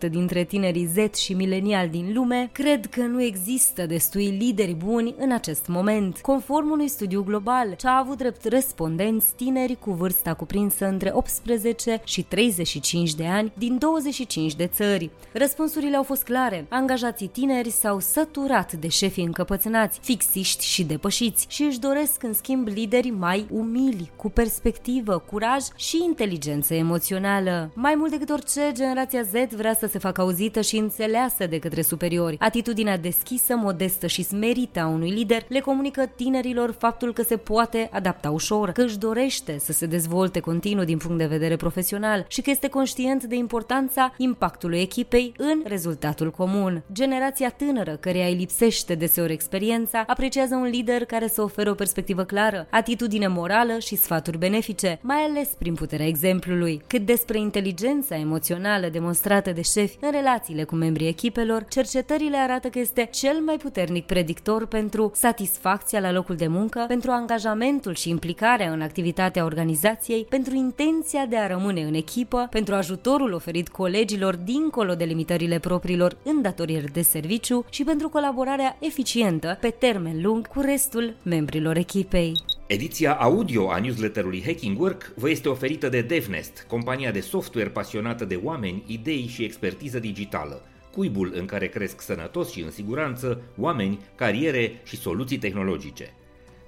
82% 0.07 0.11
dintre 0.11 0.45
tinerii 0.45 0.87
Z 0.87 1.15
și 1.15 1.35
mileniali 1.35 1.89
din 1.89 2.11
lume 2.15 2.51
cred 2.53 2.87
că 2.87 3.01
nu 3.01 3.23
există 3.23 3.87
destui 3.87 4.27
lideri 4.27 4.75
buni 4.75 5.15
în 5.19 5.33
acest 5.33 5.67
moment. 5.67 6.19
Conform 6.19 6.71
unui 6.71 6.89
studiu 6.89 7.23
global, 7.23 7.75
ce 7.77 7.89
a 7.89 7.99
avut 7.99 8.17
drept 8.17 8.45
respondenți 8.45 9.35
tineri 9.37 9.79
cu 9.81 9.93
vârsta 9.93 10.35
cuprinsă 10.35 10.87
între 10.87 11.11
18 11.13 12.01
și 12.05 12.23
35 12.23 13.15
de 13.15 13.27
ani 13.27 13.53
din 13.57 13.79
25 13.79 14.55
de 14.57 14.67
țări. 14.67 15.11
Răspunsurile 15.33 15.97
au 15.97 16.03
fost 16.03 16.23
clare. 16.23 16.67
Angajații 16.69 17.29
tineri 17.29 17.71
s-au 17.71 18.01
săturat 18.01 18.73
de 18.73 18.89
șefii 18.89 19.25
încăpățânați, 19.25 19.99
fixiști 20.03 20.65
și 20.65 20.85
depășiți 20.85 21.47
și 21.49 21.63
își 21.63 21.79
doresc 21.79 22.23
în 22.23 22.33
schimb 22.33 22.67
lideri 22.67 23.11
mai 23.11 23.47
umili, 23.51 24.11
cu 24.17 24.31
perspectivă, 24.31 25.19
curaj 25.19 25.65
și 25.77 25.97
inteligență 25.97 26.27
emoțională. 26.69 27.71
Mai 27.75 27.95
mult 27.97 28.11
decât 28.11 28.31
orice, 28.31 28.61
generația 28.73 29.23
Z 29.23 29.53
vrea 29.57 29.75
să 29.75 29.87
se 29.87 29.99
facă 29.99 30.21
auzită 30.21 30.61
și 30.61 30.77
înțeleasă 30.77 31.47
de 31.47 31.59
către 31.59 31.83
superiori. 31.83 32.37
Atitudinea 32.39 32.99
deschisă, 32.99 33.57
modestă 33.57 34.07
și 34.07 34.23
smerită 34.23 34.81
a 34.81 34.87
unui 34.87 35.11
lider 35.11 35.45
le 35.49 35.61
comunică 35.61 36.11
tinerilor 36.17 36.75
faptul 36.79 37.13
că 37.13 37.23
se 37.23 37.37
poate 37.37 37.89
adapta 37.93 38.31
ușor, 38.31 38.71
că 38.71 38.83
își 38.83 38.99
dorește 38.99 39.59
să 39.59 39.73
se 39.73 39.87
dezvolte 39.87 40.41
continuu 40.41 40.85
din 40.85 40.99
punct 40.99 41.19
de 41.19 41.27
vedere 41.27 41.57
profesional 41.57 42.25
și 42.29 42.41
că 42.41 42.51
este 42.51 42.69
conștient 42.69 43.25
de 43.25 43.35
importanța 43.35 44.15
impactului 44.17 44.81
echipei 44.81 45.33
în 45.37 45.63
rezultatul 45.65 46.31
comun. 46.31 46.83
Generația 46.93 47.51
tânără, 47.51 47.97
care 48.01 48.27
îi 48.27 48.35
lipsește 48.35 48.95
deseori 48.95 49.33
experiența, 49.33 50.05
apreciază 50.07 50.55
un 50.55 50.67
lider 50.67 51.05
care 51.05 51.29
să 51.29 51.43
ofere 51.43 51.71
o 51.71 51.75
perspectivă 51.75 52.25
clară, 52.25 52.67
atitudine 52.71 53.27
morală 53.27 53.79
și 53.79 53.97
sfaturi 53.97 54.39
benefice, 54.39 54.99
mai 55.03 55.17
ales 55.17 55.49
prin 55.59 55.75
puterea 55.75 56.07
exemplului. 56.19 56.83
Cât 56.87 57.07
despre 57.07 57.39
inteligența 57.39 58.17
emoțională 58.17 58.89
demonstrată 58.89 59.53
de 59.53 59.63
șefi 59.63 59.97
în 60.01 60.11
relațiile 60.11 60.65
cu 60.65 60.75
membrii 60.75 61.09
echipelor, 61.09 61.65
cercetările 61.69 62.37
arată 62.37 62.69
că 62.69 62.79
este 62.79 63.09
cel 63.13 63.41
mai 63.41 63.57
puternic 63.57 64.07
predictor 64.07 64.67
pentru 64.67 65.11
satisfacția 65.15 66.01
la 66.01 66.13
locul 66.13 66.37
de 66.37 66.47
muncă, 66.47 66.85
pentru 66.89 67.11
angajamentul 67.11 67.95
și 67.95 68.09
implicarea 68.09 68.71
în 68.71 68.81
activitatea 68.81 69.45
organizației, 69.45 70.27
pentru 70.29 70.55
intenția 70.55 71.27
de 71.27 71.37
a 71.37 71.47
rămâne 71.47 71.83
în 71.83 71.95
echipă, 71.95 72.47
pentru 72.51 72.75
ajutorul 72.75 73.33
oferit 73.33 73.69
colegilor 73.69 74.37
dincolo 74.37 74.95
de 74.95 75.05
limitările 75.05 75.59
propriilor 75.59 76.17
îndatorieri 76.23 76.93
de 76.93 77.03
serviciu 77.03 77.65
și 77.71 77.85
pentru 77.85 78.09
colaborarea 78.09 78.77
eficientă 78.81 79.59
pe 79.61 79.71
termen 79.71 80.23
lung 80.23 80.47
cu 80.47 80.61
restul 80.61 81.15
membrilor 81.23 81.77
echipei. 81.77 82.58
Ediția 82.69 83.15
audio 83.15 83.71
a 83.71 83.79
newsletterului 83.79 84.43
Hacking 84.45 84.81
Work 84.81 85.13
vă 85.15 85.31
este 85.31 85.49
oferită 85.49 85.89
de 85.89 86.01
DevNest, 86.01 86.65
compania 86.69 87.11
de 87.11 87.21
software 87.21 87.69
pasionată 87.69 88.25
de 88.25 88.41
oameni, 88.43 88.83
idei 88.87 89.27
și 89.27 89.45
expertiză 89.45 89.99
digitală, 89.99 90.63
cuibul 90.93 91.33
în 91.35 91.47
care 91.47 91.67
cresc 91.67 92.01
sănătos 92.01 92.51
și 92.51 92.61
în 92.61 92.71
siguranță 92.71 93.41
oameni, 93.57 93.99
cariere 94.15 94.81
și 94.85 94.97
soluții 94.97 95.39
tehnologice. 95.39 96.15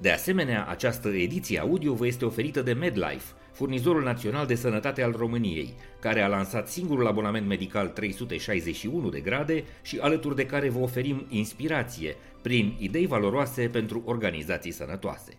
De 0.01 0.11
asemenea, 0.11 0.67
această 0.69 1.09
ediție 1.09 1.61
audio 1.61 1.95
vă 1.95 2.07
este 2.07 2.25
oferită 2.25 2.63
de 2.63 2.73
MedLife, 2.73 3.33
furnizorul 3.53 4.03
național 4.03 4.47
de 4.47 4.55
sănătate 4.55 5.03
al 5.03 5.15
României, 5.17 5.75
care 5.99 6.21
a 6.21 6.29
lansat 6.29 6.69
singurul 6.69 7.07
abonament 7.07 7.47
medical 7.47 7.89
361 7.89 9.09
de 9.09 9.21
grade 9.21 9.65
și 9.83 9.99
alături 9.99 10.37
de 10.37 10.47
care 10.47 10.69
vă 10.69 10.79
oferim 10.79 11.27
inspirație 11.29 12.17
prin 12.43 12.77
idei 12.79 13.07
valoroase 13.07 13.69
pentru 13.69 14.03
organizații 14.07 14.71
sănătoase. 14.71 15.33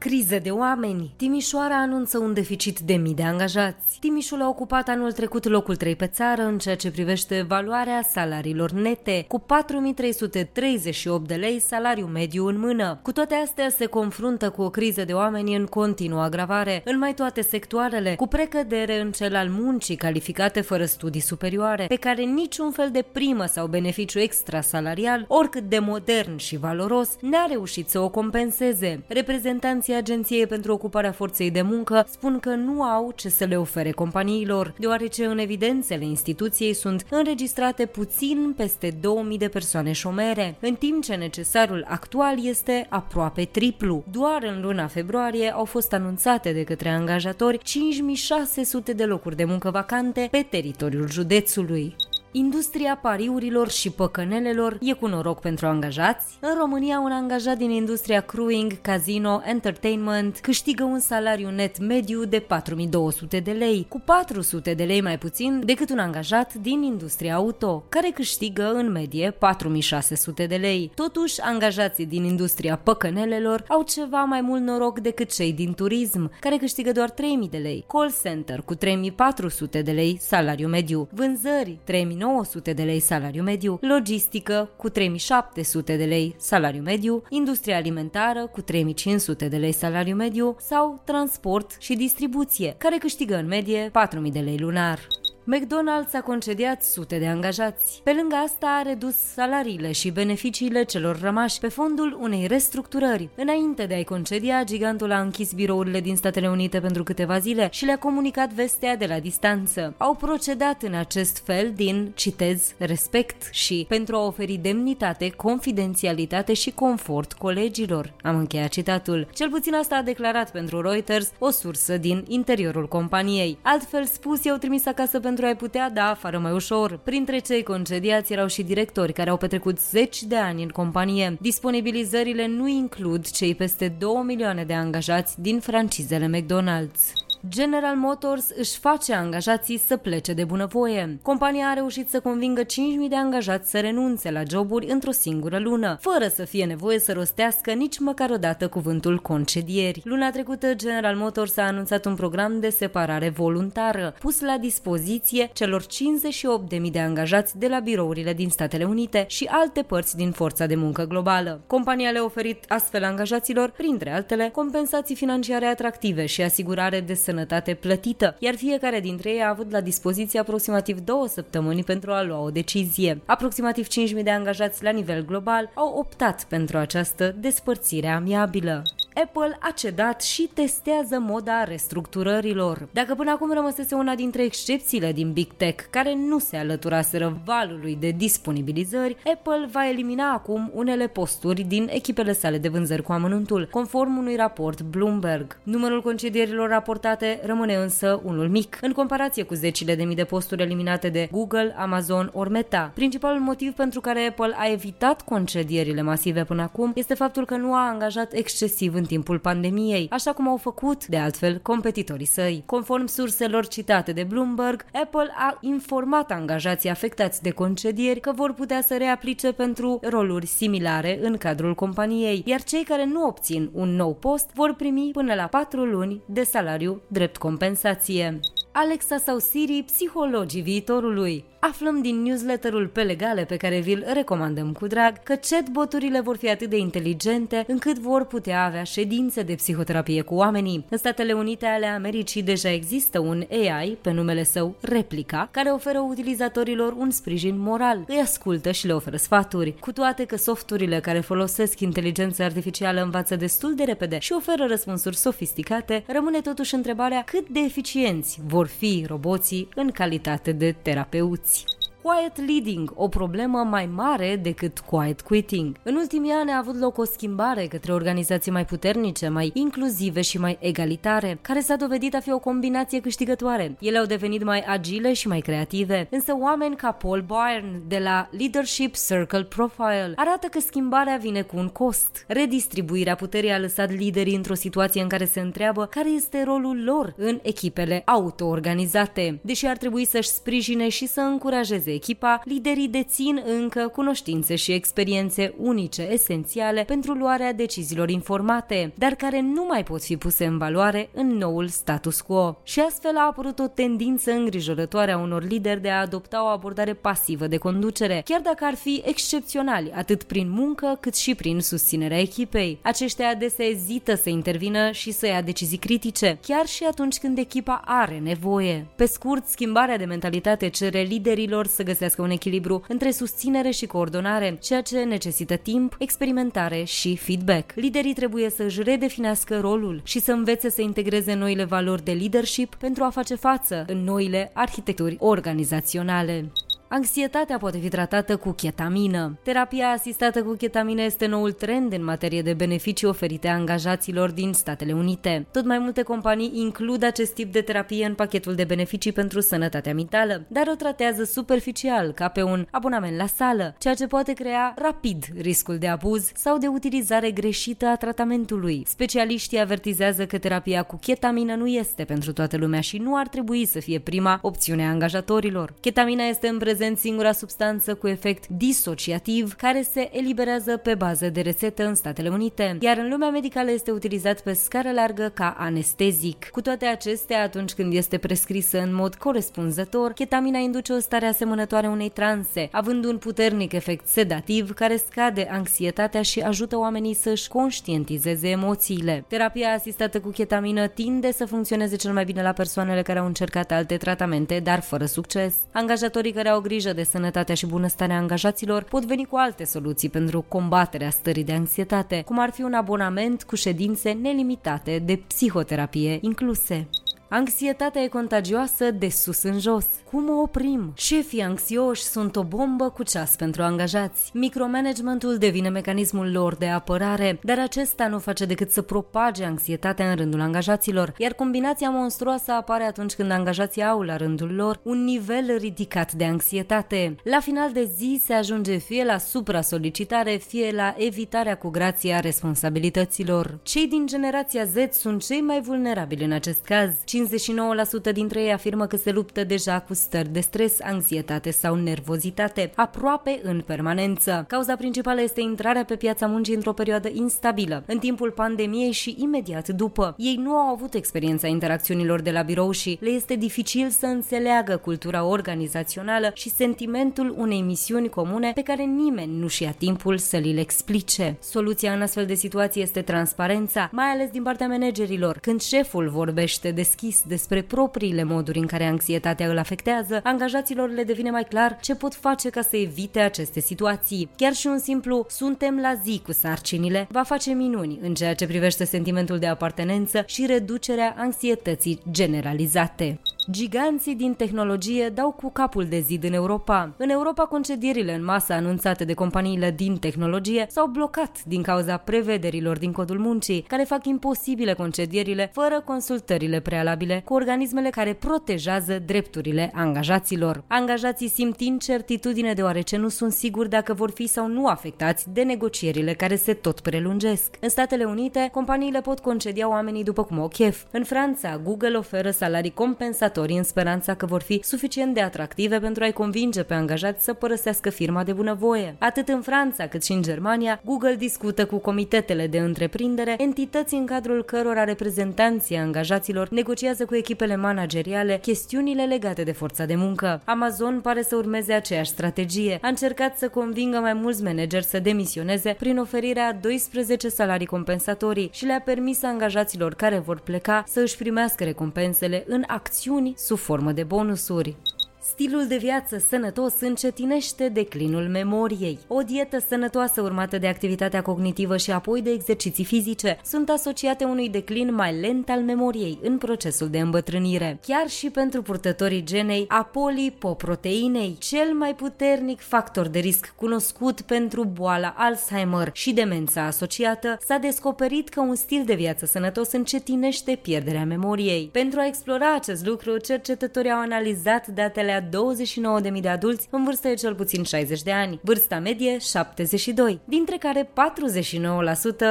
Crize 0.00 0.38
de 0.38 0.50
oameni. 0.50 1.12
Timișoara 1.16 1.76
anunță 1.76 2.18
un 2.18 2.32
deficit 2.32 2.78
de 2.78 2.94
mii 2.94 3.14
de 3.14 3.22
angajați. 3.22 3.98
Timișul 3.98 4.42
a 4.42 4.48
ocupat 4.48 4.88
anul 4.88 5.12
trecut 5.12 5.48
locul 5.48 5.76
3 5.76 5.96
pe 5.96 6.06
țară 6.06 6.42
în 6.42 6.58
ceea 6.58 6.76
ce 6.76 6.90
privește 6.90 7.44
valoarea 7.48 8.02
salariilor 8.10 8.70
nete, 8.70 9.24
cu 9.28 9.38
4338 9.38 11.28
de 11.28 11.34
lei 11.34 11.60
salariu 11.60 12.06
mediu 12.06 12.46
în 12.46 12.58
mână. 12.58 12.98
Cu 13.02 13.12
toate 13.12 13.34
astea 13.34 13.68
se 13.68 13.86
confruntă 13.86 14.50
cu 14.50 14.62
o 14.62 14.70
criză 14.70 15.04
de 15.04 15.12
oameni 15.12 15.56
în 15.56 15.66
continuă 15.66 16.22
agravare, 16.22 16.82
în 16.84 16.98
mai 16.98 17.14
toate 17.14 17.40
sectoarele, 17.42 18.14
cu 18.14 18.26
precădere 18.26 19.00
în 19.00 19.12
cel 19.12 19.36
al 19.36 19.48
muncii 19.48 19.96
calificate 19.96 20.60
fără 20.60 20.84
studii 20.84 21.20
superioare, 21.20 21.84
pe 21.88 21.96
care 21.96 22.22
niciun 22.22 22.70
fel 22.70 22.90
de 22.90 23.04
primă 23.12 23.46
sau 23.46 23.66
beneficiu 23.66 24.18
extra 24.18 24.60
salarial, 24.60 25.24
oricât 25.28 25.62
de 25.62 25.78
modern 25.78 26.36
și 26.36 26.56
valoros, 26.56 27.16
n-a 27.20 27.46
reușit 27.46 27.88
să 27.88 28.00
o 28.00 28.08
compenseze. 28.08 29.02
Reprezentanții 29.06 29.88
Reprezentanții 29.90 30.14
Agenției 30.14 30.46
pentru 30.46 30.72
Ocuparea 30.72 31.12
Forței 31.12 31.50
de 31.50 31.62
Muncă 31.62 32.06
spun 32.10 32.40
că 32.40 32.48
nu 32.48 32.82
au 32.82 33.12
ce 33.14 33.28
să 33.28 33.44
le 33.44 33.56
ofere 33.56 33.90
companiilor, 33.90 34.74
deoarece 34.78 35.24
în 35.24 35.38
evidențele 35.38 36.04
instituției 36.04 36.72
sunt 36.72 37.06
înregistrate 37.10 37.86
puțin 37.86 38.54
peste 38.56 38.94
2000 39.00 39.38
de 39.38 39.48
persoane 39.48 39.92
șomere, 39.92 40.56
în 40.60 40.74
timp 40.74 41.02
ce 41.02 41.14
necesarul 41.14 41.86
actual 41.88 42.46
este 42.46 42.86
aproape 42.88 43.44
triplu. 43.44 44.04
Doar 44.10 44.42
în 44.42 44.60
luna 44.60 44.86
februarie 44.86 45.52
au 45.52 45.64
fost 45.64 45.92
anunțate 45.92 46.52
de 46.52 46.64
către 46.64 46.88
angajatori 46.88 47.58
5600 47.58 48.92
de 48.92 49.04
locuri 49.04 49.36
de 49.36 49.44
muncă 49.44 49.70
vacante 49.70 50.28
pe 50.30 50.46
teritoriul 50.50 51.10
județului. 51.10 51.96
Industria 52.32 52.96
pariurilor 52.96 53.70
și 53.70 53.90
păcănelelor 53.90 54.78
e 54.80 54.92
cu 54.92 55.06
noroc 55.06 55.40
pentru 55.40 55.66
angajați. 55.66 56.38
În 56.40 56.54
România, 56.58 57.00
un 57.00 57.10
angajat 57.10 57.56
din 57.56 57.70
industria 57.70 58.20
crewing, 58.20 58.80
casino, 58.80 59.42
entertainment 59.44 60.38
câștigă 60.38 60.84
un 60.84 60.98
salariu 60.98 61.50
net 61.50 61.78
mediu 61.78 62.24
de 62.24 62.38
4200 62.38 63.40
de 63.40 63.50
lei, 63.50 63.86
cu 63.88 64.00
400 64.04 64.74
de 64.74 64.84
lei 64.84 65.00
mai 65.00 65.18
puțin 65.18 65.62
decât 65.64 65.90
un 65.90 65.98
angajat 65.98 66.54
din 66.54 66.82
industria 66.82 67.34
auto, 67.34 67.84
care 67.88 68.10
câștigă 68.14 68.72
în 68.74 68.90
medie 68.90 69.30
4600 69.30 70.46
de 70.46 70.56
lei. 70.56 70.90
Totuși, 70.94 71.40
angajații 71.40 72.06
din 72.06 72.24
industria 72.24 72.76
păcănelelor 72.76 73.64
au 73.68 73.82
ceva 73.82 74.22
mai 74.24 74.40
mult 74.40 74.62
noroc 74.62 74.98
decât 74.98 75.32
cei 75.32 75.52
din 75.52 75.74
turism, 75.74 76.30
care 76.40 76.56
câștigă 76.56 76.92
doar 76.92 77.10
3000 77.10 77.48
de 77.48 77.58
lei, 77.58 77.84
call 77.88 78.14
center 78.22 78.62
cu 78.64 78.74
3400 78.74 79.82
de 79.82 79.90
lei 79.90 80.18
salariu 80.20 80.68
mediu, 80.68 81.08
vânzări 81.12 81.78
3000 81.84 82.18
3900 82.20 82.72
de 82.72 82.82
lei 82.82 83.00
salariu 83.00 83.42
mediu, 83.42 83.78
logistică 83.80 84.70
cu 84.76 84.88
3700 84.88 85.96
de 85.96 86.04
lei 86.04 86.34
salariu 86.38 86.82
mediu, 86.82 87.22
industria 87.28 87.76
alimentară 87.76 88.46
cu 88.46 88.60
3500 88.60 89.48
de 89.48 89.56
lei 89.56 89.72
salariu 89.72 90.14
mediu 90.14 90.56
sau 90.58 91.02
transport 91.04 91.76
și 91.78 91.94
distribuție, 91.94 92.74
care 92.78 92.96
câștigă 92.96 93.36
în 93.36 93.46
medie 93.46 93.88
4000 93.92 94.30
de 94.30 94.38
lei 94.38 94.58
lunar. 94.58 95.19
McDonald's 95.44 96.12
a 96.12 96.20
concediat 96.20 96.82
sute 96.82 97.18
de 97.18 97.26
angajați. 97.26 98.00
Pe 98.04 98.12
lângă 98.12 98.34
asta 98.34 98.66
a 98.66 98.82
redus 98.82 99.14
salariile 99.14 99.92
și 99.92 100.10
beneficiile 100.10 100.82
celor 100.82 101.20
rămași 101.20 101.60
pe 101.60 101.68
fondul 101.68 102.18
unei 102.20 102.46
restructurări. 102.46 103.28
Înainte 103.36 103.86
de 103.86 103.94
a-i 103.94 104.04
concedia, 104.04 104.64
gigantul 104.64 105.12
a 105.12 105.20
închis 105.20 105.52
birourile 105.52 106.00
din 106.00 106.16
Statele 106.16 106.48
Unite 106.48 106.80
pentru 106.80 107.02
câteva 107.02 107.38
zile 107.38 107.68
și 107.72 107.84
le-a 107.84 107.98
comunicat 107.98 108.52
vestea 108.52 108.96
de 108.96 109.06
la 109.06 109.18
distanță. 109.18 109.94
Au 109.98 110.14
procedat 110.14 110.82
în 110.82 110.94
acest 110.94 111.42
fel 111.44 111.72
din, 111.74 112.12
citez, 112.14 112.74
respect 112.78 113.48
și 113.52 113.86
pentru 113.88 114.16
a 114.16 114.26
oferi 114.26 114.56
demnitate, 114.56 115.30
confidențialitate 115.30 116.52
și 116.52 116.70
confort 116.70 117.32
colegilor. 117.32 118.12
Am 118.22 118.36
încheiat 118.36 118.68
citatul. 118.68 119.28
Cel 119.34 119.50
puțin 119.50 119.74
asta 119.74 119.96
a 119.96 120.02
declarat 120.02 120.50
pentru 120.50 120.80
Reuters 120.80 121.32
o 121.38 121.50
sursă 121.50 121.96
din 121.96 122.24
interiorul 122.28 122.88
companiei. 122.88 123.58
Altfel 123.62 124.04
spus, 124.04 124.44
i-au 124.44 124.56
trimis 124.56 124.86
acasă 124.86 125.20
pentru 125.20 125.29
pentru 125.30 125.48
a-i 125.48 125.56
putea 125.56 125.90
da 125.90 126.10
afară 126.10 126.38
mai 126.38 126.52
ușor. 126.52 126.96
Printre 126.96 127.38
cei 127.38 127.62
concediați 127.62 128.32
erau 128.32 128.46
și 128.46 128.62
directori 128.62 129.12
care 129.12 129.30
au 129.30 129.36
petrecut 129.36 129.80
zeci 129.80 130.22
de 130.22 130.36
ani 130.36 130.62
în 130.62 130.68
companie. 130.68 131.36
Disponibilizările 131.40 132.46
nu 132.46 132.68
includ 132.68 133.30
cei 133.30 133.54
peste 133.54 133.88
2 133.98 134.22
milioane 134.24 134.64
de 134.64 134.74
angajați 134.74 135.40
din 135.40 135.60
francizele 135.60 136.30
McDonald's. 136.38 137.29
General 137.48 137.96
Motors 137.96 138.50
își 138.56 138.78
face 138.78 139.14
angajații 139.14 139.78
să 139.78 139.96
plece 139.96 140.32
de 140.32 140.44
bunăvoie. 140.44 141.18
Compania 141.22 141.66
a 141.68 141.72
reușit 141.72 142.10
să 142.10 142.20
convingă 142.20 142.62
5.000 142.62 142.66
de 143.08 143.16
angajați 143.16 143.70
să 143.70 143.80
renunțe 143.80 144.30
la 144.30 144.42
joburi 144.48 144.86
într-o 144.90 145.10
singură 145.10 145.58
lună, 145.58 145.98
fără 146.00 146.28
să 146.28 146.44
fie 146.44 146.64
nevoie 146.64 146.98
să 146.98 147.12
rostească 147.12 147.72
nici 147.72 147.98
măcar 147.98 148.30
o 148.30 148.36
dată 148.36 148.68
cuvântul 148.68 149.18
concedieri. 149.18 150.00
Luna 150.04 150.30
trecută, 150.30 150.74
General 150.74 151.16
Motors 151.16 151.56
a 151.56 151.62
anunțat 151.62 152.04
un 152.04 152.14
program 152.14 152.60
de 152.60 152.68
separare 152.68 153.28
voluntară, 153.28 154.14
pus 154.18 154.40
la 154.40 154.58
dispoziție 154.58 155.50
celor 155.52 155.82
58.000 155.82 156.90
de 156.92 157.00
angajați 157.00 157.58
de 157.58 157.66
la 157.68 157.78
birourile 157.78 158.32
din 158.32 158.48
Statele 158.48 158.84
Unite 158.84 159.24
și 159.28 159.48
alte 159.50 159.82
părți 159.82 160.16
din 160.16 160.30
forța 160.30 160.66
de 160.66 160.74
muncă 160.74 161.04
globală. 161.04 161.60
Compania 161.66 162.10
le-a 162.10 162.24
oferit 162.24 162.64
astfel 162.68 163.04
angajaților, 163.04 163.70
printre 163.70 164.12
altele, 164.12 164.50
compensații 164.54 165.16
financiare 165.16 165.66
atractive 165.66 166.26
și 166.26 166.42
asigurare 166.42 167.00
de 167.00 167.14
sănătate 167.30 167.74
plătită, 167.74 168.36
iar 168.38 168.54
fiecare 168.54 169.00
dintre 169.00 169.30
ei 169.30 169.42
a 169.42 169.48
avut 169.48 169.70
la 169.70 169.80
dispoziție 169.80 170.40
aproximativ 170.40 170.98
două 170.98 171.26
săptămâni 171.26 171.84
pentru 171.84 172.12
a 172.12 172.22
lua 172.22 172.40
o 172.40 172.50
decizie. 172.50 173.20
Aproximativ 173.26 173.86
5.000 173.86 174.22
de 174.22 174.30
angajați 174.30 174.82
la 174.82 174.90
nivel 174.90 175.24
global 175.24 175.70
au 175.74 175.94
optat 175.98 176.44
pentru 176.44 176.76
această 176.78 177.34
despărțire 177.38 178.08
amiabilă. 178.08 178.82
Apple 179.14 179.58
a 179.60 179.70
cedat 179.74 180.22
și 180.22 180.50
testează 180.54 181.18
moda 181.18 181.64
restructurărilor. 181.64 182.88
Dacă 182.92 183.14
până 183.14 183.30
acum 183.30 183.52
rămăsese 183.52 183.94
una 183.94 184.14
dintre 184.14 184.42
excepțiile 184.42 185.12
din 185.12 185.32
Big 185.32 185.52
Tech 185.56 185.84
care 185.90 186.14
nu 186.14 186.38
se 186.38 186.56
alăturaseră 186.56 187.40
valului 187.44 187.96
de 188.00 188.10
disponibilizări, 188.10 189.16
Apple 189.34 189.68
va 189.72 189.88
elimina 189.88 190.32
acum 190.32 190.70
unele 190.74 191.06
posturi 191.06 191.62
din 191.62 191.88
echipele 191.92 192.32
sale 192.32 192.58
de 192.58 192.68
vânzări 192.68 193.02
cu 193.02 193.12
amănuntul, 193.12 193.68
conform 193.70 194.16
unui 194.16 194.36
raport 194.36 194.82
Bloomberg. 194.82 195.58
Numărul 195.62 196.02
concedierilor 196.02 196.68
raportate 196.68 197.40
rămâne 197.44 197.74
însă 197.74 198.20
unul 198.24 198.48
mic, 198.48 198.78
în 198.80 198.92
comparație 198.92 199.42
cu 199.42 199.54
zecile 199.54 199.94
de 199.94 200.04
mii 200.04 200.16
de 200.16 200.24
posturi 200.24 200.62
eliminate 200.62 201.08
de 201.08 201.28
Google, 201.30 201.74
Amazon 201.78 202.30
ori 202.32 202.50
Meta. 202.50 202.90
Principalul 202.94 203.40
motiv 203.40 203.72
pentru 203.72 204.00
care 204.00 204.26
Apple 204.26 204.54
a 204.56 204.70
evitat 204.70 205.22
concedierile 205.22 206.02
masive 206.02 206.44
până 206.44 206.62
acum 206.62 206.92
este 206.94 207.14
faptul 207.14 207.44
că 207.44 207.56
nu 207.56 207.74
a 207.74 207.88
angajat 207.88 208.32
excesiv 208.32 208.94
în 208.94 209.04
timpul 209.10 209.38
pandemiei, 209.38 210.06
așa 210.10 210.32
cum 210.32 210.48
au 210.48 210.56
făcut, 210.56 211.06
de 211.06 211.16
altfel, 211.16 211.58
competitorii 211.62 212.26
săi. 212.26 212.62
Conform 212.66 213.06
surselor 213.06 213.66
citate 213.66 214.12
de 214.12 214.22
Bloomberg, 214.22 214.84
Apple 214.92 215.30
a 215.36 215.58
informat 215.60 216.30
angajații 216.30 216.90
afectați 216.90 217.42
de 217.42 217.50
concedieri 217.50 218.20
că 218.20 218.32
vor 218.34 218.52
putea 218.52 218.82
să 218.82 218.96
reaplice 218.96 219.52
pentru 219.52 220.00
roluri 220.02 220.46
similare 220.46 221.18
în 221.22 221.36
cadrul 221.36 221.74
companiei, 221.74 222.42
iar 222.46 222.62
cei 222.62 222.84
care 222.84 223.04
nu 223.04 223.26
obțin 223.26 223.70
un 223.72 223.88
nou 223.88 224.14
post 224.14 224.50
vor 224.54 224.74
primi 224.74 225.10
până 225.12 225.34
la 225.34 225.46
4 225.46 225.84
luni 225.84 226.22
de 226.26 226.42
salariu 226.42 227.02
drept 227.08 227.36
compensație. 227.36 228.40
Alexa 228.82 229.16
sau 229.16 229.38
Siri, 229.38 229.82
psihologii 229.86 230.62
viitorului. 230.62 231.44
Aflăm 231.58 232.02
din 232.02 232.22
newsletterul 232.22 232.86
pe 232.86 233.02
legale 233.02 233.44
pe 233.44 233.56
care 233.56 233.78
vi-l 233.78 234.04
recomandăm 234.12 234.72
cu 234.72 234.86
drag 234.86 235.22
că 235.22 235.34
chatboturile 235.34 236.20
vor 236.20 236.36
fi 236.36 236.50
atât 236.50 236.70
de 236.70 236.76
inteligente 236.76 237.64
încât 237.68 237.98
vor 237.98 238.24
putea 238.26 238.64
avea 238.64 238.82
ședințe 238.82 239.42
de 239.42 239.54
psihoterapie 239.54 240.22
cu 240.22 240.34
oamenii. 240.34 240.84
În 240.88 240.98
Statele 240.98 241.32
Unite 241.32 241.66
ale 241.66 241.86
Americii 241.86 242.42
deja 242.42 242.70
există 242.70 243.18
un 243.18 243.44
AI 243.50 243.98
pe 244.00 244.10
numele 244.10 244.42
său 244.42 244.74
Replica 244.80 245.48
care 245.50 245.70
oferă 245.70 245.98
utilizatorilor 245.98 246.92
un 246.98 247.10
sprijin 247.10 247.58
moral, 247.58 248.04
îi 248.06 248.20
ascultă 248.22 248.70
și 248.70 248.86
le 248.86 248.92
oferă 248.92 249.16
sfaturi. 249.16 249.74
Cu 249.80 249.92
toate 249.92 250.24
că 250.24 250.36
softurile 250.36 251.00
care 251.00 251.20
folosesc 251.20 251.80
inteligența 251.80 252.44
artificială 252.44 253.02
învață 253.02 253.36
destul 253.36 253.74
de 253.74 253.84
repede 253.84 254.18
și 254.18 254.32
oferă 254.32 254.66
răspunsuri 254.68 255.16
sofisticate, 255.16 256.04
rămâne 256.06 256.40
totuși 256.40 256.74
întrebarea 256.74 257.22
cât 257.22 257.48
de 257.48 257.60
eficienți 257.60 258.38
vor 258.46 258.66
fi 258.78 259.04
roboții 259.06 259.68
în 259.74 259.90
calitate 259.90 260.52
de 260.52 260.72
terapeuți. 260.82 261.64
Quiet 262.02 262.46
leading, 262.46 262.92
o 262.94 263.08
problemă 263.08 263.58
mai 263.58 263.86
mare 263.94 264.40
decât 264.42 264.78
quiet 264.78 265.20
quitting. 265.20 265.76
În 265.82 265.94
ultimii 265.94 266.30
ani 266.30 266.50
a 266.50 266.58
avut 266.58 266.78
loc 266.78 266.98
o 266.98 267.04
schimbare 267.04 267.66
către 267.66 267.92
organizații 267.92 268.50
mai 268.50 268.64
puternice, 268.64 269.28
mai 269.28 269.50
inclusive 269.54 270.20
și 270.20 270.38
mai 270.38 270.58
egalitare, 270.60 271.38
care 271.40 271.60
s-a 271.60 271.76
dovedit 271.76 272.14
a 272.14 272.20
fi 272.20 272.32
o 272.32 272.38
combinație 272.38 273.00
câștigătoare. 273.00 273.76
Ele 273.80 273.98
au 273.98 274.04
devenit 274.04 274.44
mai 274.44 274.64
agile 274.66 275.12
și 275.12 275.28
mai 275.28 275.40
creative, 275.40 276.08
însă 276.10 276.36
oameni 276.40 276.76
ca 276.76 276.92
Paul 276.92 277.20
Byrne 277.26 277.82
de 277.88 277.98
la 277.98 278.28
Leadership 278.38 278.94
Circle 279.06 279.44
Profile 279.44 280.12
arată 280.16 280.46
că 280.46 280.60
schimbarea 280.60 281.16
vine 281.16 281.42
cu 281.42 281.56
un 281.56 281.68
cost. 281.68 282.24
Redistribuirea 282.26 283.14
puterii 283.14 283.50
a 283.50 283.58
lăsat 283.58 283.90
liderii 283.90 284.34
într-o 284.34 284.54
situație 284.54 285.02
în 285.02 285.08
care 285.08 285.24
se 285.24 285.40
întreabă 285.40 285.86
care 285.86 286.10
este 286.10 286.42
rolul 286.44 286.84
lor 286.84 287.14
în 287.16 287.38
echipele 287.42 288.02
auto-organizate, 288.04 289.40
deși 289.42 289.66
ar 289.66 289.76
trebui 289.76 290.04
să-și 290.04 290.28
sprijine 290.28 290.88
și 290.88 291.06
să 291.06 291.20
încurajeze 291.20 291.88
de 291.90 291.96
echipa, 291.96 292.40
liderii 292.44 292.88
dețin 292.88 293.42
încă 293.46 293.88
cunoștințe 293.88 294.56
și 294.56 294.72
experiențe 294.72 295.54
unice 295.58 296.08
esențiale 296.10 296.84
pentru 296.84 297.12
luarea 297.12 297.52
deciziilor 297.52 298.10
informate, 298.10 298.92
dar 298.94 299.12
care 299.14 299.40
nu 299.40 299.64
mai 299.68 299.82
pot 299.82 300.02
fi 300.02 300.16
puse 300.16 300.44
în 300.44 300.58
valoare 300.58 301.08
în 301.14 301.26
noul 301.26 301.68
status 301.68 302.20
quo. 302.20 302.58
Și 302.62 302.80
astfel 302.80 303.16
a 303.16 303.26
apărut 303.26 303.58
o 303.58 303.66
tendință 303.66 304.30
îngrijorătoare 304.30 305.12
a 305.12 305.18
unor 305.18 305.42
lideri 305.42 305.80
de 305.80 305.90
a 305.90 306.00
adopta 306.00 306.44
o 306.44 306.46
abordare 306.46 306.94
pasivă 306.94 307.46
de 307.46 307.56
conducere, 307.56 308.22
chiar 308.24 308.40
dacă 308.40 308.64
ar 308.64 308.74
fi 308.74 309.02
excepționali 309.04 309.92
atât 309.94 310.22
prin 310.22 310.50
muncă 310.50 310.98
cât 311.00 311.14
și 311.14 311.34
prin 311.34 311.60
susținerea 311.60 312.20
echipei. 312.20 312.78
Aceștia 312.82 313.28
adesea 313.28 313.66
ezită 313.66 314.14
să 314.14 314.28
intervină 314.28 314.90
și 314.90 315.10
să 315.10 315.26
ia 315.26 315.42
decizii 315.42 315.78
critice, 315.78 316.38
chiar 316.46 316.66
și 316.66 316.84
atunci 316.84 317.18
când 317.18 317.38
echipa 317.38 317.82
are 317.84 318.18
nevoie. 318.18 318.86
Pe 318.96 319.06
scurt, 319.06 319.46
schimbarea 319.46 319.98
de 319.98 320.04
mentalitate 320.04 320.68
cere 320.68 321.00
liderilor 321.00 321.66
să 321.66 321.79
să 321.80 321.86
găsească 321.86 322.22
un 322.22 322.30
echilibru 322.30 322.82
între 322.88 323.10
susținere 323.10 323.70
și 323.70 323.86
coordonare, 323.86 324.58
ceea 324.62 324.82
ce 324.82 325.02
necesită 325.02 325.56
timp, 325.56 325.96
experimentare 325.98 326.84
și 326.84 327.16
feedback. 327.16 327.72
Liderii 327.74 328.14
trebuie 328.14 328.50
să 328.50 328.62
își 328.62 328.82
redefinească 328.82 329.60
rolul 329.60 330.00
și 330.04 330.20
să 330.20 330.32
învețe 330.32 330.70
să 330.70 330.80
integreze 330.80 331.34
noile 331.34 331.64
valori 331.64 332.04
de 332.04 332.12
leadership 332.12 332.74
pentru 332.74 333.04
a 333.04 333.10
face 333.10 333.34
față 333.34 333.84
în 333.86 334.04
noile 334.04 334.50
arhitecturi 334.54 335.16
organizaționale. 335.18 336.50
Anxietatea 336.92 337.58
poate 337.58 337.78
fi 337.78 337.88
tratată 337.88 338.36
cu 338.36 338.50
chetamină. 338.50 339.38
Terapia 339.42 339.88
asistată 339.88 340.42
cu 340.42 340.52
chetamină 340.52 341.02
este 341.02 341.26
noul 341.26 341.52
trend 341.52 341.92
în 341.92 342.04
materie 342.04 342.42
de 342.42 342.52
beneficii 342.52 343.06
oferite 343.06 343.48
angajaților 343.48 344.30
din 344.30 344.52
Statele 344.52 344.92
Unite. 344.92 345.46
Tot 345.52 345.64
mai 345.64 345.78
multe 345.78 346.02
companii 346.02 346.52
includ 346.54 347.02
acest 347.02 347.32
tip 347.34 347.52
de 347.52 347.60
terapie 347.60 348.06
în 348.06 348.14
pachetul 348.14 348.54
de 348.54 348.64
beneficii 348.64 349.12
pentru 349.12 349.40
sănătatea 349.40 349.94
mentală, 349.94 350.44
dar 350.48 350.66
o 350.66 350.74
tratează 350.74 351.24
superficial, 351.24 352.12
ca 352.12 352.28
pe 352.28 352.42
un 352.42 352.66
abonament 352.70 353.16
la 353.16 353.26
sală, 353.26 353.74
ceea 353.78 353.94
ce 353.94 354.06
poate 354.06 354.32
crea 354.32 354.74
rapid 354.76 355.24
riscul 355.40 355.78
de 355.78 355.88
abuz 355.88 356.30
sau 356.34 356.58
de 356.58 356.66
utilizare 356.66 357.30
greșită 357.30 357.86
a 357.86 357.96
tratamentului. 357.96 358.82
Specialiștii 358.86 359.60
avertizează 359.60 360.26
că 360.26 360.38
terapia 360.38 360.82
cu 360.82 360.96
chetamină 360.96 361.54
nu 361.54 361.66
este 361.66 362.04
pentru 362.04 362.32
toată 362.32 362.56
lumea 362.56 362.80
și 362.80 362.98
nu 362.98 363.16
ar 363.16 363.28
trebui 363.28 363.66
să 363.66 363.78
fie 363.78 363.98
prima 363.98 364.38
opțiune 364.42 364.86
a 364.86 364.88
angajatorilor. 364.90 365.74
Chetamina 365.80 366.24
este 366.24 366.48
în 366.48 366.58
prezent 366.58 366.78
prezent 366.80 366.98
singura 366.98 367.32
substanță 367.32 367.94
cu 367.94 368.08
efect 368.08 368.46
disociativ 368.48 369.54
care 369.54 369.82
se 369.92 370.08
eliberează 370.12 370.76
pe 370.76 370.94
bază 370.94 371.28
de 371.28 371.40
rețetă 371.40 371.86
în 371.86 371.94
Statele 371.94 372.28
Unite, 372.28 372.76
iar 372.80 372.96
în 372.96 373.08
lumea 373.08 373.30
medicală 373.30 373.70
este 373.70 373.90
utilizat 373.90 374.40
pe 374.40 374.52
scară 374.52 374.90
largă 374.90 375.30
ca 375.34 375.56
anestezic. 375.58 376.48
Cu 376.50 376.60
toate 376.60 376.86
acestea, 376.86 377.42
atunci 377.42 377.72
când 377.72 377.92
este 377.92 378.18
prescrisă 378.18 378.80
în 378.80 378.94
mod 378.94 379.14
corespunzător, 379.14 380.12
ketamina 380.12 380.58
induce 380.58 380.92
o 380.92 380.98
stare 380.98 381.26
asemănătoare 381.26 381.86
unei 381.88 382.08
transe, 382.08 382.68
având 382.72 383.04
un 383.04 383.18
puternic 383.18 383.72
efect 383.72 384.06
sedativ 384.06 384.72
care 384.72 384.96
scade 384.96 385.48
anxietatea 385.50 386.22
și 386.22 386.40
ajută 386.40 386.78
oamenii 386.78 387.14
să-și 387.14 387.48
conștientizeze 387.48 388.48
emoțiile. 388.48 389.24
Terapia 389.28 389.72
asistată 389.72 390.20
cu 390.20 390.28
ketamină 390.28 390.86
tinde 390.86 391.32
să 391.32 391.46
funcționeze 391.46 391.96
cel 391.96 392.12
mai 392.12 392.24
bine 392.24 392.42
la 392.42 392.52
persoanele 392.52 393.02
care 393.02 393.18
au 393.18 393.26
încercat 393.26 393.70
alte 393.70 393.96
tratamente, 393.96 394.60
dar 394.60 394.80
fără 394.80 395.04
succes. 395.04 395.54
Angajatorii 395.72 396.32
care 396.32 396.48
au 396.48 396.60
grijă 396.70 396.92
de 396.92 397.02
sănătatea 397.02 397.54
și 397.54 397.66
bunăstarea 397.66 398.16
angajaților 398.16 398.82
pot 398.82 399.04
veni 399.04 399.24
cu 399.24 399.36
alte 399.36 399.64
soluții 399.64 400.08
pentru 400.08 400.44
combaterea 400.48 401.10
stării 401.10 401.44
de 401.44 401.52
anxietate, 401.52 402.22
cum 402.22 402.38
ar 402.38 402.50
fi 402.50 402.62
un 402.62 402.72
abonament 402.72 403.42
cu 403.42 403.54
ședințe 403.54 404.10
nelimitate 404.10 404.98
de 404.98 405.16
psihoterapie 405.26 406.18
incluse. 406.20 406.88
Anxietatea 407.32 408.02
e 408.02 408.08
contagioasă 408.08 408.90
de 408.90 409.08
sus 409.08 409.42
în 409.42 409.58
jos. 409.58 409.86
Cum 410.10 410.28
o 410.28 410.40
oprim? 410.40 410.92
Șefii 410.96 411.42
anxioși 411.42 412.02
sunt 412.02 412.36
o 412.36 412.44
bombă 412.44 412.88
cu 412.88 413.02
ceas 413.02 413.36
pentru 413.36 413.62
angajați. 413.62 414.30
Micromanagementul 414.34 415.36
devine 415.36 415.68
mecanismul 415.68 416.32
lor 416.32 416.54
de 416.54 416.66
apărare, 416.66 417.38
dar 417.42 417.58
acesta 417.58 418.08
nu 418.08 418.18
face 418.18 418.44
decât 418.44 418.70
să 418.70 418.82
propage 418.82 419.44
anxietatea 419.44 420.10
în 420.10 420.16
rândul 420.16 420.40
angajaților, 420.40 421.14
iar 421.18 421.32
combinația 421.32 421.90
monstruoasă 421.90 422.52
apare 422.52 422.84
atunci 422.84 423.14
când 423.14 423.30
angajații 423.30 423.82
au 423.84 424.00
la 424.00 424.16
rândul 424.16 424.54
lor 424.54 424.80
un 424.82 425.04
nivel 425.04 425.56
ridicat 425.58 426.12
de 426.12 426.24
anxietate. 426.24 427.16
La 427.24 427.40
final 427.40 427.72
de 427.72 427.90
zi 427.96 428.20
se 428.24 428.32
ajunge 428.32 428.76
fie 428.76 429.04
la 429.04 429.18
supra-solicitare, 429.18 430.36
fie 430.36 430.70
la 430.74 430.94
evitarea 430.98 431.56
cu 431.56 431.68
grație 431.68 432.14
a 432.14 432.20
responsabilităților. 432.20 433.58
Cei 433.62 433.86
din 433.86 434.06
generația 434.06 434.64
Z 434.64 434.76
sunt 434.90 435.26
cei 435.26 435.40
mai 435.40 435.60
vulnerabili 435.60 436.24
în 436.24 436.32
acest 436.32 436.64
caz. 436.64 436.90
59% 437.28 438.12
dintre 438.12 438.42
ei 438.42 438.52
afirmă 438.52 438.86
că 438.86 438.96
se 438.96 439.10
luptă 439.10 439.44
deja 439.44 439.80
cu 439.80 439.94
stări 439.94 440.32
de 440.32 440.40
stres, 440.40 440.80
anxietate 440.82 441.50
sau 441.50 441.74
nervozitate, 441.74 442.72
aproape 442.74 443.40
în 443.42 443.62
permanență. 443.66 444.44
Cauza 444.48 444.76
principală 444.76 445.20
este 445.20 445.40
intrarea 445.40 445.84
pe 445.84 445.96
piața 445.96 446.26
muncii 446.26 446.54
într-o 446.54 446.72
perioadă 446.72 447.08
instabilă, 447.12 447.82
în 447.86 447.98
timpul 447.98 448.30
pandemiei 448.30 448.92
și 448.92 449.16
imediat 449.18 449.68
după. 449.68 450.14
Ei 450.18 450.34
nu 450.42 450.50
au 450.50 450.72
avut 450.72 450.94
experiența 450.94 451.46
interacțiunilor 451.46 452.20
de 452.20 452.30
la 452.30 452.42
birou 452.42 452.70
și 452.70 452.98
le 453.00 453.10
este 453.10 453.34
dificil 453.34 453.88
să 453.88 454.06
înțeleagă 454.06 454.76
cultura 454.76 455.24
organizațională 455.24 456.30
și 456.34 456.48
sentimentul 456.50 457.34
unei 457.38 457.60
misiuni 457.60 458.08
comune 458.08 458.52
pe 458.54 458.62
care 458.62 458.82
nimeni 458.82 459.38
nu 459.38 459.48
și 459.48 459.62
ia 459.62 459.74
timpul 459.78 460.18
să 460.18 460.36
li 460.36 460.52
le 460.52 460.60
explice. 460.60 461.36
Soluția 461.40 461.92
în 461.92 462.02
astfel 462.02 462.26
de 462.26 462.34
situații 462.34 462.82
este 462.82 463.02
transparența, 463.02 463.88
mai 463.92 464.06
ales 464.06 464.30
din 464.30 464.42
partea 464.42 464.66
managerilor. 464.66 465.38
Când 465.38 465.60
șeful 465.60 466.08
vorbește 466.08 466.70
deschis 466.70 467.09
deschis 467.10 467.28
despre 467.28 467.62
propriile 467.62 468.24
moduri 468.24 468.58
în 468.58 468.66
care 468.66 468.84
anxietatea 468.84 469.48
îl 469.48 469.58
afectează, 469.58 470.20
angajaților 470.22 470.90
le 470.90 471.02
devine 471.02 471.30
mai 471.30 471.44
clar 471.44 471.78
ce 471.80 471.94
pot 471.94 472.14
face 472.14 472.50
ca 472.50 472.62
să 472.62 472.76
evite 472.76 473.20
aceste 473.20 473.60
situații. 473.60 474.28
Chiar 474.36 474.52
și 474.52 474.66
un 474.66 474.78
simplu 474.78 475.26
suntem 475.28 475.78
la 475.80 475.94
zi 476.04 476.20
cu 476.24 476.32
sarcinile 476.32 477.06
va 477.10 477.22
face 477.22 477.52
minuni 477.52 477.98
în 478.02 478.14
ceea 478.14 478.34
ce 478.34 478.46
privește 478.46 478.84
sentimentul 478.84 479.38
de 479.38 479.46
apartenență 479.46 480.22
și 480.26 480.46
reducerea 480.46 481.14
anxietății 481.18 482.00
generalizate. 482.10 483.20
Giganții 483.50 484.14
din 484.14 484.34
tehnologie 484.34 485.08
dau 485.08 485.30
cu 485.30 485.50
capul 485.50 485.84
de 485.84 486.00
zid 486.00 486.24
în 486.24 486.32
Europa. 486.32 486.94
În 486.96 487.08
Europa, 487.08 487.42
concedierile 487.42 488.14
în 488.14 488.24
masă 488.24 488.52
anunțate 488.52 489.04
de 489.04 489.14
companiile 489.14 489.70
din 489.70 489.96
tehnologie 489.96 490.66
s-au 490.68 490.86
blocat 490.86 491.44
din 491.44 491.62
cauza 491.62 491.96
prevederilor 491.96 492.78
din 492.78 492.92
codul 492.92 493.18
muncii, 493.18 493.60
care 493.60 493.82
fac 493.82 494.06
imposibile 494.06 494.72
concedierile 494.72 495.50
fără 495.52 495.82
consultările 495.84 496.60
prealabile 496.60 496.99
cu 497.24 497.34
organismele 497.34 497.90
care 497.90 498.12
protejează 498.12 498.98
drepturile 499.06 499.70
angajaților. 499.74 500.62
Angajații 500.66 501.28
simt 501.28 501.60
incertitudine 501.60 502.52
deoarece 502.52 502.96
nu 502.96 503.08
sunt 503.08 503.32
siguri 503.32 503.68
dacă 503.68 503.94
vor 503.94 504.10
fi 504.10 504.26
sau 504.26 504.46
nu 504.46 504.66
afectați 504.66 505.30
de 505.32 505.42
negocierile 505.42 506.12
care 506.12 506.36
se 506.36 506.54
tot 506.54 506.80
prelungesc. 506.80 507.56
În 507.60 507.68
Statele 507.68 508.04
Unite, 508.04 508.48
companiile 508.52 509.00
pot 509.00 509.18
concedia 509.18 509.68
oamenii 509.68 510.04
după 510.04 510.24
cum 510.24 510.38
o 510.38 510.48
chef. 510.48 510.82
În 510.90 511.04
Franța, 511.04 511.60
Google 511.64 511.96
oferă 511.96 512.30
salarii 512.30 512.70
compensatorii 512.70 513.38
angajatorii 513.40 513.56
în 513.56 513.62
speranța 513.62 514.14
că 514.14 514.26
vor 514.26 514.42
fi 514.42 514.60
suficient 514.62 515.14
de 515.14 515.20
atractive 515.20 515.78
pentru 515.78 516.02
a-i 516.02 516.12
convinge 516.12 516.62
pe 516.62 516.74
angajați 516.74 517.24
să 517.24 517.32
părăsească 517.32 517.90
firma 517.90 518.24
de 518.24 518.32
bunăvoie. 518.32 518.94
Atât 518.98 519.28
în 519.28 519.40
Franța 519.40 519.86
cât 519.86 520.04
și 520.04 520.12
în 520.12 520.22
Germania, 520.22 520.80
Google 520.84 521.14
discută 521.14 521.66
cu 521.66 521.76
comitetele 521.76 522.46
de 522.46 522.58
întreprindere, 522.58 523.34
entități 523.38 523.94
în 523.94 524.06
cadrul 524.06 524.44
cărora 524.44 524.84
reprezentanții 524.84 525.76
angajaților 525.76 526.48
negociază 526.48 526.88
cu 527.04 527.14
echipele 527.14 527.56
manageriale 527.56 528.38
chestiunile 528.38 529.04
legate 529.04 529.42
de 529.42 529.52
forța 529.52 529.84
de 529.84 529.94
muncă. 529.94 530.42
Amazon 530.44 531.00
pare 531.00 531.22
să 531.22 531.36
urmeze 531.36 531.72
aceeași 531.72 532.10
strategie. 532.10 532.78
A 532.82 532.88
încercat 532.88 533.38
să 533.38 533.48
convingă 533.48 533.98
mai 533.98 534.12
mulți 534.12 534.42
manageri 534.42 534.84
să 534.84 534.98
demisioneze 534.98 535.76
prin 535.78 535.98
oferirea 535.98 536.52
12 536.52 537.28
salarii 537.28 537.66
compensatorii 537.66 538.50
și 538.52 538.64
le-a 538.64 538.80
permis 538.80 539.22
angajaților 539.22 539.94
care 539.94 540.18
vor 540.18 540.40
pleca 540.40 540.84
să 540.86 541.00
își 541.00 541.16
primească 541.16 541.64
recompensele 541.64 542.44
în 542.46 542.64
acțiuni 542.66 543.34
sub 543.36 543.58
formă 543.58 543.92
de 543.92 544.02
bonusuri. 544.02 544.76
Stilul 545.22 545.66
de 545.66 545.76
viață 545.76 546.18
sănătos 546.18 546.80
încetinește 546.80 547.68
declinul 547.68 548.28
memoriei. 548.28 548.98
O 549.06 549.22
dietă 549.22 549.58
sănătoasă 549.68 550.20
urmată 550.20 550.58
de 550.58 550.66
activitatea 550.66 551.22
cognitivă 551.22 551.76
și 551.76 551.90
apoi 551.90 552.22
de 552.22 552.30
exerciții 552.30 552.84
fizice 552.84 553.38
sunt 553.44 553.68
asociate 553.68 554.24
unui 554.24 554.48
declin 554.48 554.94
mai 554.94 555.20
lent 555.20 555.48
al 555.48 555.60
memoriei 555.60 556.18
în 556.22 556.38
procesul 556.38 556.88
de 556.88 556.98
îmbătrânire. 556.98 557.78
Chiar 557.86 558.08
și 558.08 558.30
pentru 558.30 558.62
purtătorii 558.62 559.22
genei 559.24 559.64
apolipoproteinei, 559.68 561.36
cel 561.38 561.72
mai 561.72 561.94
puternic 561.94 562.60
factor 562.60 563.08
de 563.08 563.18
risc 563.18 563.52
cunoscut 563.56 564.20
pentru 564.20 564.64
boala 564.64 565.14
Alzheimer 565.16 565.90
și 565.92 566.12
demența 566.12 566.66
asociată, 566.66 567.38
s-a 567.46 567.56
descoperit 567.56 568.28
că 568.28 568.40
un 568.40 568.54
stil 568.54 568.82
de 568.84 568.94
viață 568.94 569.26
sănătos 569.26 569.72
încetinește 569.72 570.58
pierderea 570.62 571.04
memoriei. 571.04 571.68
Pentru 571.72 572.00
a 572.00 572.06
explora 572.06 572.54
acest 572.54 572.86
lucru, 572.86 573.16
cercetătorii 573.16 573.90
au 573.90 574.00
analizat 574.00 574.66
datele 574.66 575.08
29.000 575.18 576.20
de 576.20 576.28
adulți 576.28 576.68
în 576.70 576.84
vârstă 576.84 577.08
de 577.08 577.14
cel 577.14 577.34
puțin 577.34 577.62
60 577.62 578.02
de 578.02 578.12
ani, 578.12 578.40
vârsta 578.42 578.78
medie 578.78 579.18
72, 579.18 580.20
dintre 580.24 580.56
care 580.56 580.90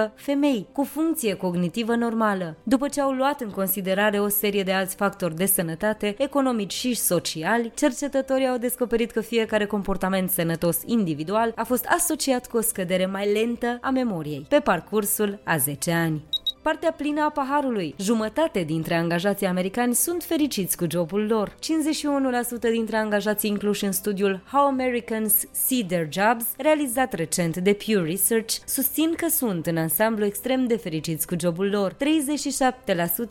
49% 0.09 0.13
femei 0.15 0.67
cu 0.71 0.83
funcție 0.83 1.33
cognitivă 1.33 1.95
normală. 1.95 2.57
După 2.63 2.87
ce 2.87 3.01
au 3.01 3.11
luat 3.11 3.41
în 3.41 3.49
considerare 3.49 4.19
o 4.19 4.27
serie 4.27 4.63
de 4.63 4.71
alți 4.73 4.95
factori 4.95 5.35
de 5.35 5.45
sănătate, 5.45 6.15
economici 6.17 6.73
și 6.73 6.93
sociali, 6.93 7.71
cercetătorii 7.75 8.47
au 8.47 8.57
descoperit 8.57 9.11
că 9.11 9.21
fiecare 9.21 9.65
comportament 9.65 10.29
sănătos 10.29 10.81
individual 10.85 11.51
a 11.55 11.63
fost 11.63 11.85
asociat 11.85 12.47
cu 12.47 12.57
o 12.57 12.61
scădere 12.61 13.05
mai 13.05 13.31
lentă 13.31 13.77
a 13.81 13.89
memoriei 13.89 14.45
pe 14.49 14.59
parcursul 14.59 15.39
a 15.43 15.57
10 15.57 15.91
ani 15.91 16.23
partea 16.69 16.91
plină 16.91 17.21
a 17.21 17.29
paharului. 17.29 17.95
Jumătate 17.97 18.63
dintre 18.63 18.95
angajații 18.95 19.47
americani 19.47 19.95
sunt 19.95 20.23
fericiți 20.23 20.77
cu 20.77 20.85
jobul 20.89 21.25
lor. 21.25 21.49
51% 21.49 22.71
dintre 22.71 22.97
angajații 22.97 23.49
incluși 23.49 23.85
în 23.85 23.91
studiul 23.91 24.41
How 24.51 24.65
Americans 24.65 25.33
See 25.51 25.85
Their 25.85 26.07
Jobs, 26.11 26.45
realizat 26.57 27.13
recent 27.13 27.57
de 27.57 27.77
Pew 27.85 28.03
Research, 28.03 28.55
susțin 28.65 29.13
că 29.17 29.27
sunt 29.29 29.65
în 29.65 29.77
ansamblu 29.77 30.25
extrem 30.25 30.67
de 30.67 30.77
fericiți 30.77 31.27
cu 31.27 31.35
jobul 31.39 31.69
lor. 31.69 31.93
37% 31.93 31.97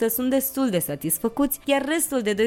sunt 0.08 0.30
destul 0.30 0.68
de 0.68 0.78
satisfăcuți, 0.78 1.60
iar 1.64 1.84
restul 1.84 2.20
de 2.20 2.34
12% 2.34 2.38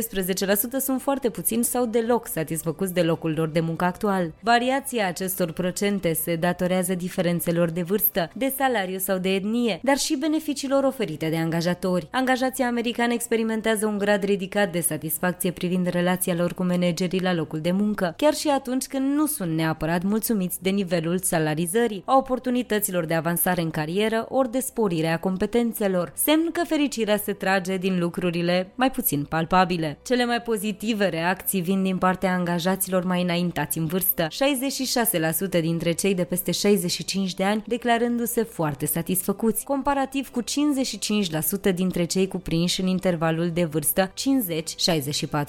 sunt 0.79 1.01
foarte 1.01 1.29
puțini 1.29 1.63
sau 1.63 1.85
deloc 1.85 2.27
satisfăcuți 2.27 2.93
de 2.93 3.01
locul 3.01 3.33
lor 3.37 3.47
de 3.47 3.59
muncă 3.59 3.85
actual. 3.85 4.33
Variația 4.41 5.07
acestor 5.07 5.51
procente 5.51 6.13
se 6.13 6.35
datorează 6.35 6.93
diferențelor 6.93 7.69
de 7.69 7.81
vârstă, 7.81 8.29
de 8.33 8.53
salariu 8.57 8.97
sau 8.97 9.17
de 9.17 9.33
etnie, 9.33 9.79
dar 9.83 9.97
și 9.97 10.15
beneficiilor 10.15 10.79
serviciilor 10.81 10.83
oferite 10.83 11.29
de 11.29 11.37
angajatori. 11.37 12.07
Angajații 12.11 12.63
americani 12.63 13.13
experimentează 13.13 13.85
un 13.85 13.97
grad 13.97 14.23
ridicat 14.23 14.71
de 14.71 14.79
satisfacție 14.79 15.51
privind 15.51 15.87
relația 15.87 16.33
lor 16.33 16.53
cu 16.53 16.63
managerii 16.63 17.21
la 17.21 17.33
locul 17.33 17.59
de 17.59 17.71
muncă, 17.71 18.13
chiar 18.17 18.33
și 18.33 18.47
atunci 18.47 18.85
când 18.87 19.15
nu 19.15 19.25
sunt 19.25 19.51
neapărat 19.51 20.03
mulțumiți 20.03 20.61
de 20.61 20.69
nivelul 20.69 21.19
salarizării, 21.19 22.03
a 22.05 22.17
oportunităților 22.17 23.05
de 23.05 23.13
avansare 23.13 23.61
în 23.61 23.69
carieră 23.69 24.25
ori 24.29 24.51
de 24.51 24.59
sporire 24.59 25.07
a 25.07 25.19
competențelor, 25.19 26.11
semn 26.15 26.49
că 26.51 26.61
fericirea 26.67 27.17
se 27.17 27.33
trage 27.33 27.77
din 27.77 27.99
lucrurile 27.99 28.71
mai 28.75 28.91
puțin 28.91 29.23
palpabile. 29.23 29.97
Cele 30.05 30.25
mai 30.25 30.41
pozitive 30.41 31.07
reacții 31.07 31.61
vin 31.61 31.83
din 31.83 31.97
partea 31.97 32.33
angajaților 32.33 33.03
mai 33.03 33.21
înaintați 33.21 33.77
în 33.77 33.85
vârstă, 33.85 34.27
66% 35.57 35.61
dintre 35.61 35.91
cei 35.91 36.15
de 36.15 36.23
peste 36.23 36.51
65 36.51 37.33
de 37.33 37.43
ani 37.43 37.63
declarându-se 37.67 38.43
foarte 38.43 38.85
satisfăcuți, 38.85 39.63
comparativ 39.63 40.29
cu 40.29 40.41
55% 41.71 41.73
dintre 41.75 42.05
cei 42.05 42.27
cuprinși 42.27 42.81
în 42.81 42.87
intervalul 42.87 43.49
de 43.49 43.63
vârstă 43.63 44.11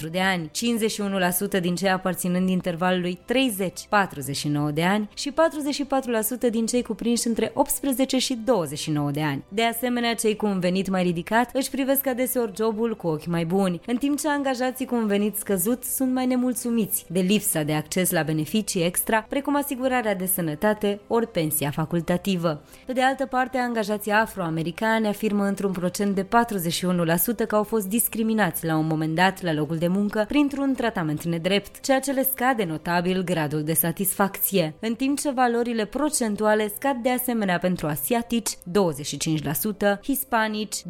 50-64 0.07 0.11
de 0.11 0.21
ani, 0.21 0.51
51% 1.57 1.61
din 1.61 1.75
cei 1.75 1.91
aparținând 1.91 2.49
intervalului 2.49 3.19
30-49 4.71 4.73
de 4.75 4.83
ani 4.83 5.09
și 5.15 5.33
44% 6.47 6.51
din 6.51 6.67
cei 6.67 6.83
cuprinși 6.83 7.27
între 7.27 7.51
18 7.55 8.19
și 8.19 8.35
29 8.45 9.11
de 9.11 9.23
ani. 9.23 9.45
De 9.49 9.63
asemenea, 9.63 10.15
cei 10.15 10.37
cu 10.37 10.47
un 10.47 10.61
venit 10.61 10.89
mai 10.89 11.03
ridicat 11.03 11.51
își 11.53 11.71
privesc 11.71 12.07
adeseori 12.07 12.53
jobul 12.57 12.97
cu 12.97 13.07
ochi 13.07 13.27
mai 13.27 13.45
buni, 13.45 13.81
în 13.87 13.97
timp 13.97 14.19
ce 14.19 14.29
angajații 14.29 14.87
cu 14.87 14.95
un 14.95 15.07
venit 15.07 15.37
scăzut 15.37 15.85
sunt 15.85 16.13
mai 16.13 16.27
nemulțumiți 16.27 17.05
de 17.09 17.21
lipsa 17.21 17.63
de 17.63 17.73
acces 17.73 18.11
la 18.11 18.23
beneficii 18.23 18.85
extra, 18.85 19.27
precum 19.29 19.57
asigurarea 19.57 20.15
de 20.15 20.27
sănătate 20.27 21.01
ori 21.07 21.27
pensia 21.27 21.71
facultativă. 21.71 22.63
Pe 22.87 22.93
de 22.93 23.03
altă 23.03 23.27
parte, 23.27 23.59
angajații 23.59 24.13
afroamericani 24.13 25.02
ne 25.03 25.09
afirmă 25.09 25.45
într-un 25.45 25.73
procent 25.73 26.15
de 26.15 26.25
41% 26.25 26.27
că 27.49 27.57
au 27.57 27.63
fost 27.63 27.87
discriminați 27.89 28.67
la 28.67 28.77
un 28.77 28.87
moment 28.87 29.15
dat 29.15 29.43
la 29.43 29.53
locul 29.53 29.77
de 29.77 29.89
muncă 29.89 30.25
printr-un 30.29 30.75
tratament 30.75 31.25
nedrept, 31.25 31.81
ceea 31.81 32.01
ce 32.01 32.13
le 32.13 32.29
scade 32.33 32.65
notabil 32.65 33.23
gradul 33.25 33.63
de 33.63 33.73
satisfacție, 33.73 34.75
în 34.81 34.95
timp 34.95 35.19
ce 35.19 35.31
valorile 35.31 35.85
procentuale 35.85 36.73
scad 36.77 36.97
de 36.97 37.11
asemenea 37.11 37.59
pentru 37.59 37.87
asiatici 37.87 38.51
25%, 38.51 38.57
hispanici 40.03 40.77
20%, 40.77 40.83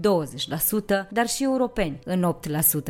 dar 1.11 1.27
și 1.27 1.42
europeni 1.42 1.98
în 2.05 2.35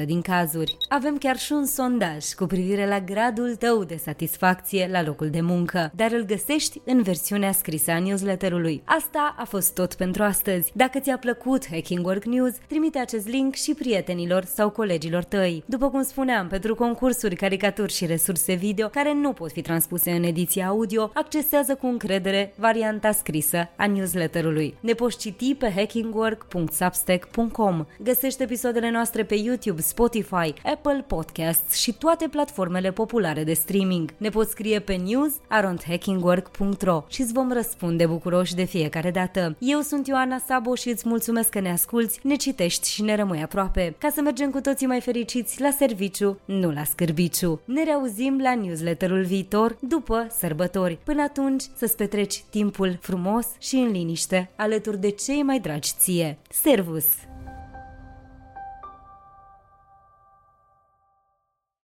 8% 0.02 0.04
din 0.04 0.20
cazuri. 0.20 0.76
Avem 0.88 1.18
chiar 1.18 1.36
și 1.36 1.52
un 1.52 1.66
sondaj 1.66 2.24
cu 2.24 2.46
privire 2.46 2.86
la 2.86 3.00
gradul 3.00 3.56
tău 3.56 3.84
de 3.84 3.96
satisfacție 3.96 4.88
la 4.90 5.02
locul 5.02 5.30
de 5.30 5.40
muncă, 5.40 5.92
dar 5.94 6.12
îl 6.12 6.24
găsești 6.24 6.80
în 6.84 7.02
versiunea 7.02 7.52
scrisă 7.52 7.90
a 7.90 7.98
newsletterului. 7.98 8.82
Asta 8.84 9.34
a 9.38 9.44
fost 9.44 9.74
tot 9.74 9.94
pentru 9.94 10.22
astăzi. 10.22 10.72
Dacă 10.74 10.98
ți-a 11.12 11.20
plăcut 11.20 11.66
Hacking 11.70 12.06
Work 12.06 12.24
News, 12.24 12.54
trimite 12.66 12.98
acest 12.98 13.28
link 13.28 13.54
și 13.54 13.74
prietenilor 13.74 14.44
sau 14.44 14.70
colegilor 14.70 15.24
tăi. 15.24 15.62
După 15.66 15.90
cum 15.90 16.02
spuneam, 16.02 16.48
pentru 16.48 16.74
concursuri, 16.74 17.36
caricaturi 17.36 17.92
și 17.92 18.06
resurse 18.06 18.54
video 18.54 18.88
care 18.88 19.14
nu 19.14 19.32
pot 19.32 19.52
fi 19.52 19.62
transpuse 19.62 20.10
în 20.10 20.22
ediția 20.22 20.66
audio, 20.66 21.10
accesează 21.14 21.74
cu 21.74 21.86
încredere 21.86 22.54
varianta 22.56 23.12
scrisă 23.12 23.68
a 23.76 23.86
newsletterului. 23.86 24.74
Ne 24.80 24.92
poți 24.92 25.18
citi 25.18 25.54
pe 25.54 25.72
hackingwork.substack.com. 25.76 27.86
Găsește 28.02 28.42
episoadele 28.42 28.90
noastre 28.90 29.24
pe 29.24 29.34
YouTube, 29.34 29.80
Spotify, 29.80 30.54
Apple 30.64 31.04
Podcasts 31.06 31.74
și 31.74 31.92
toate 31.92 32.28
platformele 32.28 32.92
populare 32.92 33.44
de 33.44 33.52
streaming. 33.52 34.14
Ne 34.16 34.28
poți 34.28 34.50
scrie 34.50 34.78
pe 34.78 34.94
news.hackingwork.ro 34.94 37.04
și 37.08 37.20
îți 37.20 37.32
vom 37.32 37.52
răspunde 37.52 38.06
bucuroși 38.06 38.54
de 38.54 38.64
fiecare 38.64 39.10
dată. 39.10 39.56
Eu 39.58 39.80
sunt 39.80 40.06
Ioana 40.06 40.38
Sabo 40.46 40.74
și 40.74 40.88
îți 41.02 41.10
mulțumesc 41.10 41.48
că 41.48 41.60
ne 41.60 41.70
asculți, 41.70 42.20
ne 42.22 42.34
citești 42.34 42.90
și 42.90 43.02
ne 43.02 43.14
rămâi 43.14 43.42
aproape, 43.42 43.94
ca 43.98 44.10
să 44.14 44.20
mergem 44.20 44.50
cu 44.50 44.60
toții 44.60 44.86
mai 44.86 45.00
fericiți 45.00 45.60
la 45.60 45.70
serviciu, 45.70 46.38
nu 46.44 46.70
la 46.70 46.84
scârbiciu. 46.84 47.60
Ne 47.64 47.84
reauzim 47.84 48.40
la 48.42 48.54
newsletterul 48.54 49.24
viitor 49.24 49.76
după 49.80 50.26
sărbători. 50.38 50.98
Până 51.04 51.22
atunci, 51.22 51.62
să-ți 51.76 51.96
petreci 51.96 52.42
timpul 52.50 52.98
frumos 53.00 53.46
și 53.58 53.76
în 53.76 53.90
liniște, 53.90 54.50
alături 54.56 55.00
de 55.00 55.10
cei 55.10 55.42
mai 55.42 55.60
dragi 55.60 55.92
ție. 55.98 56.38
Servus! 56.50 57.06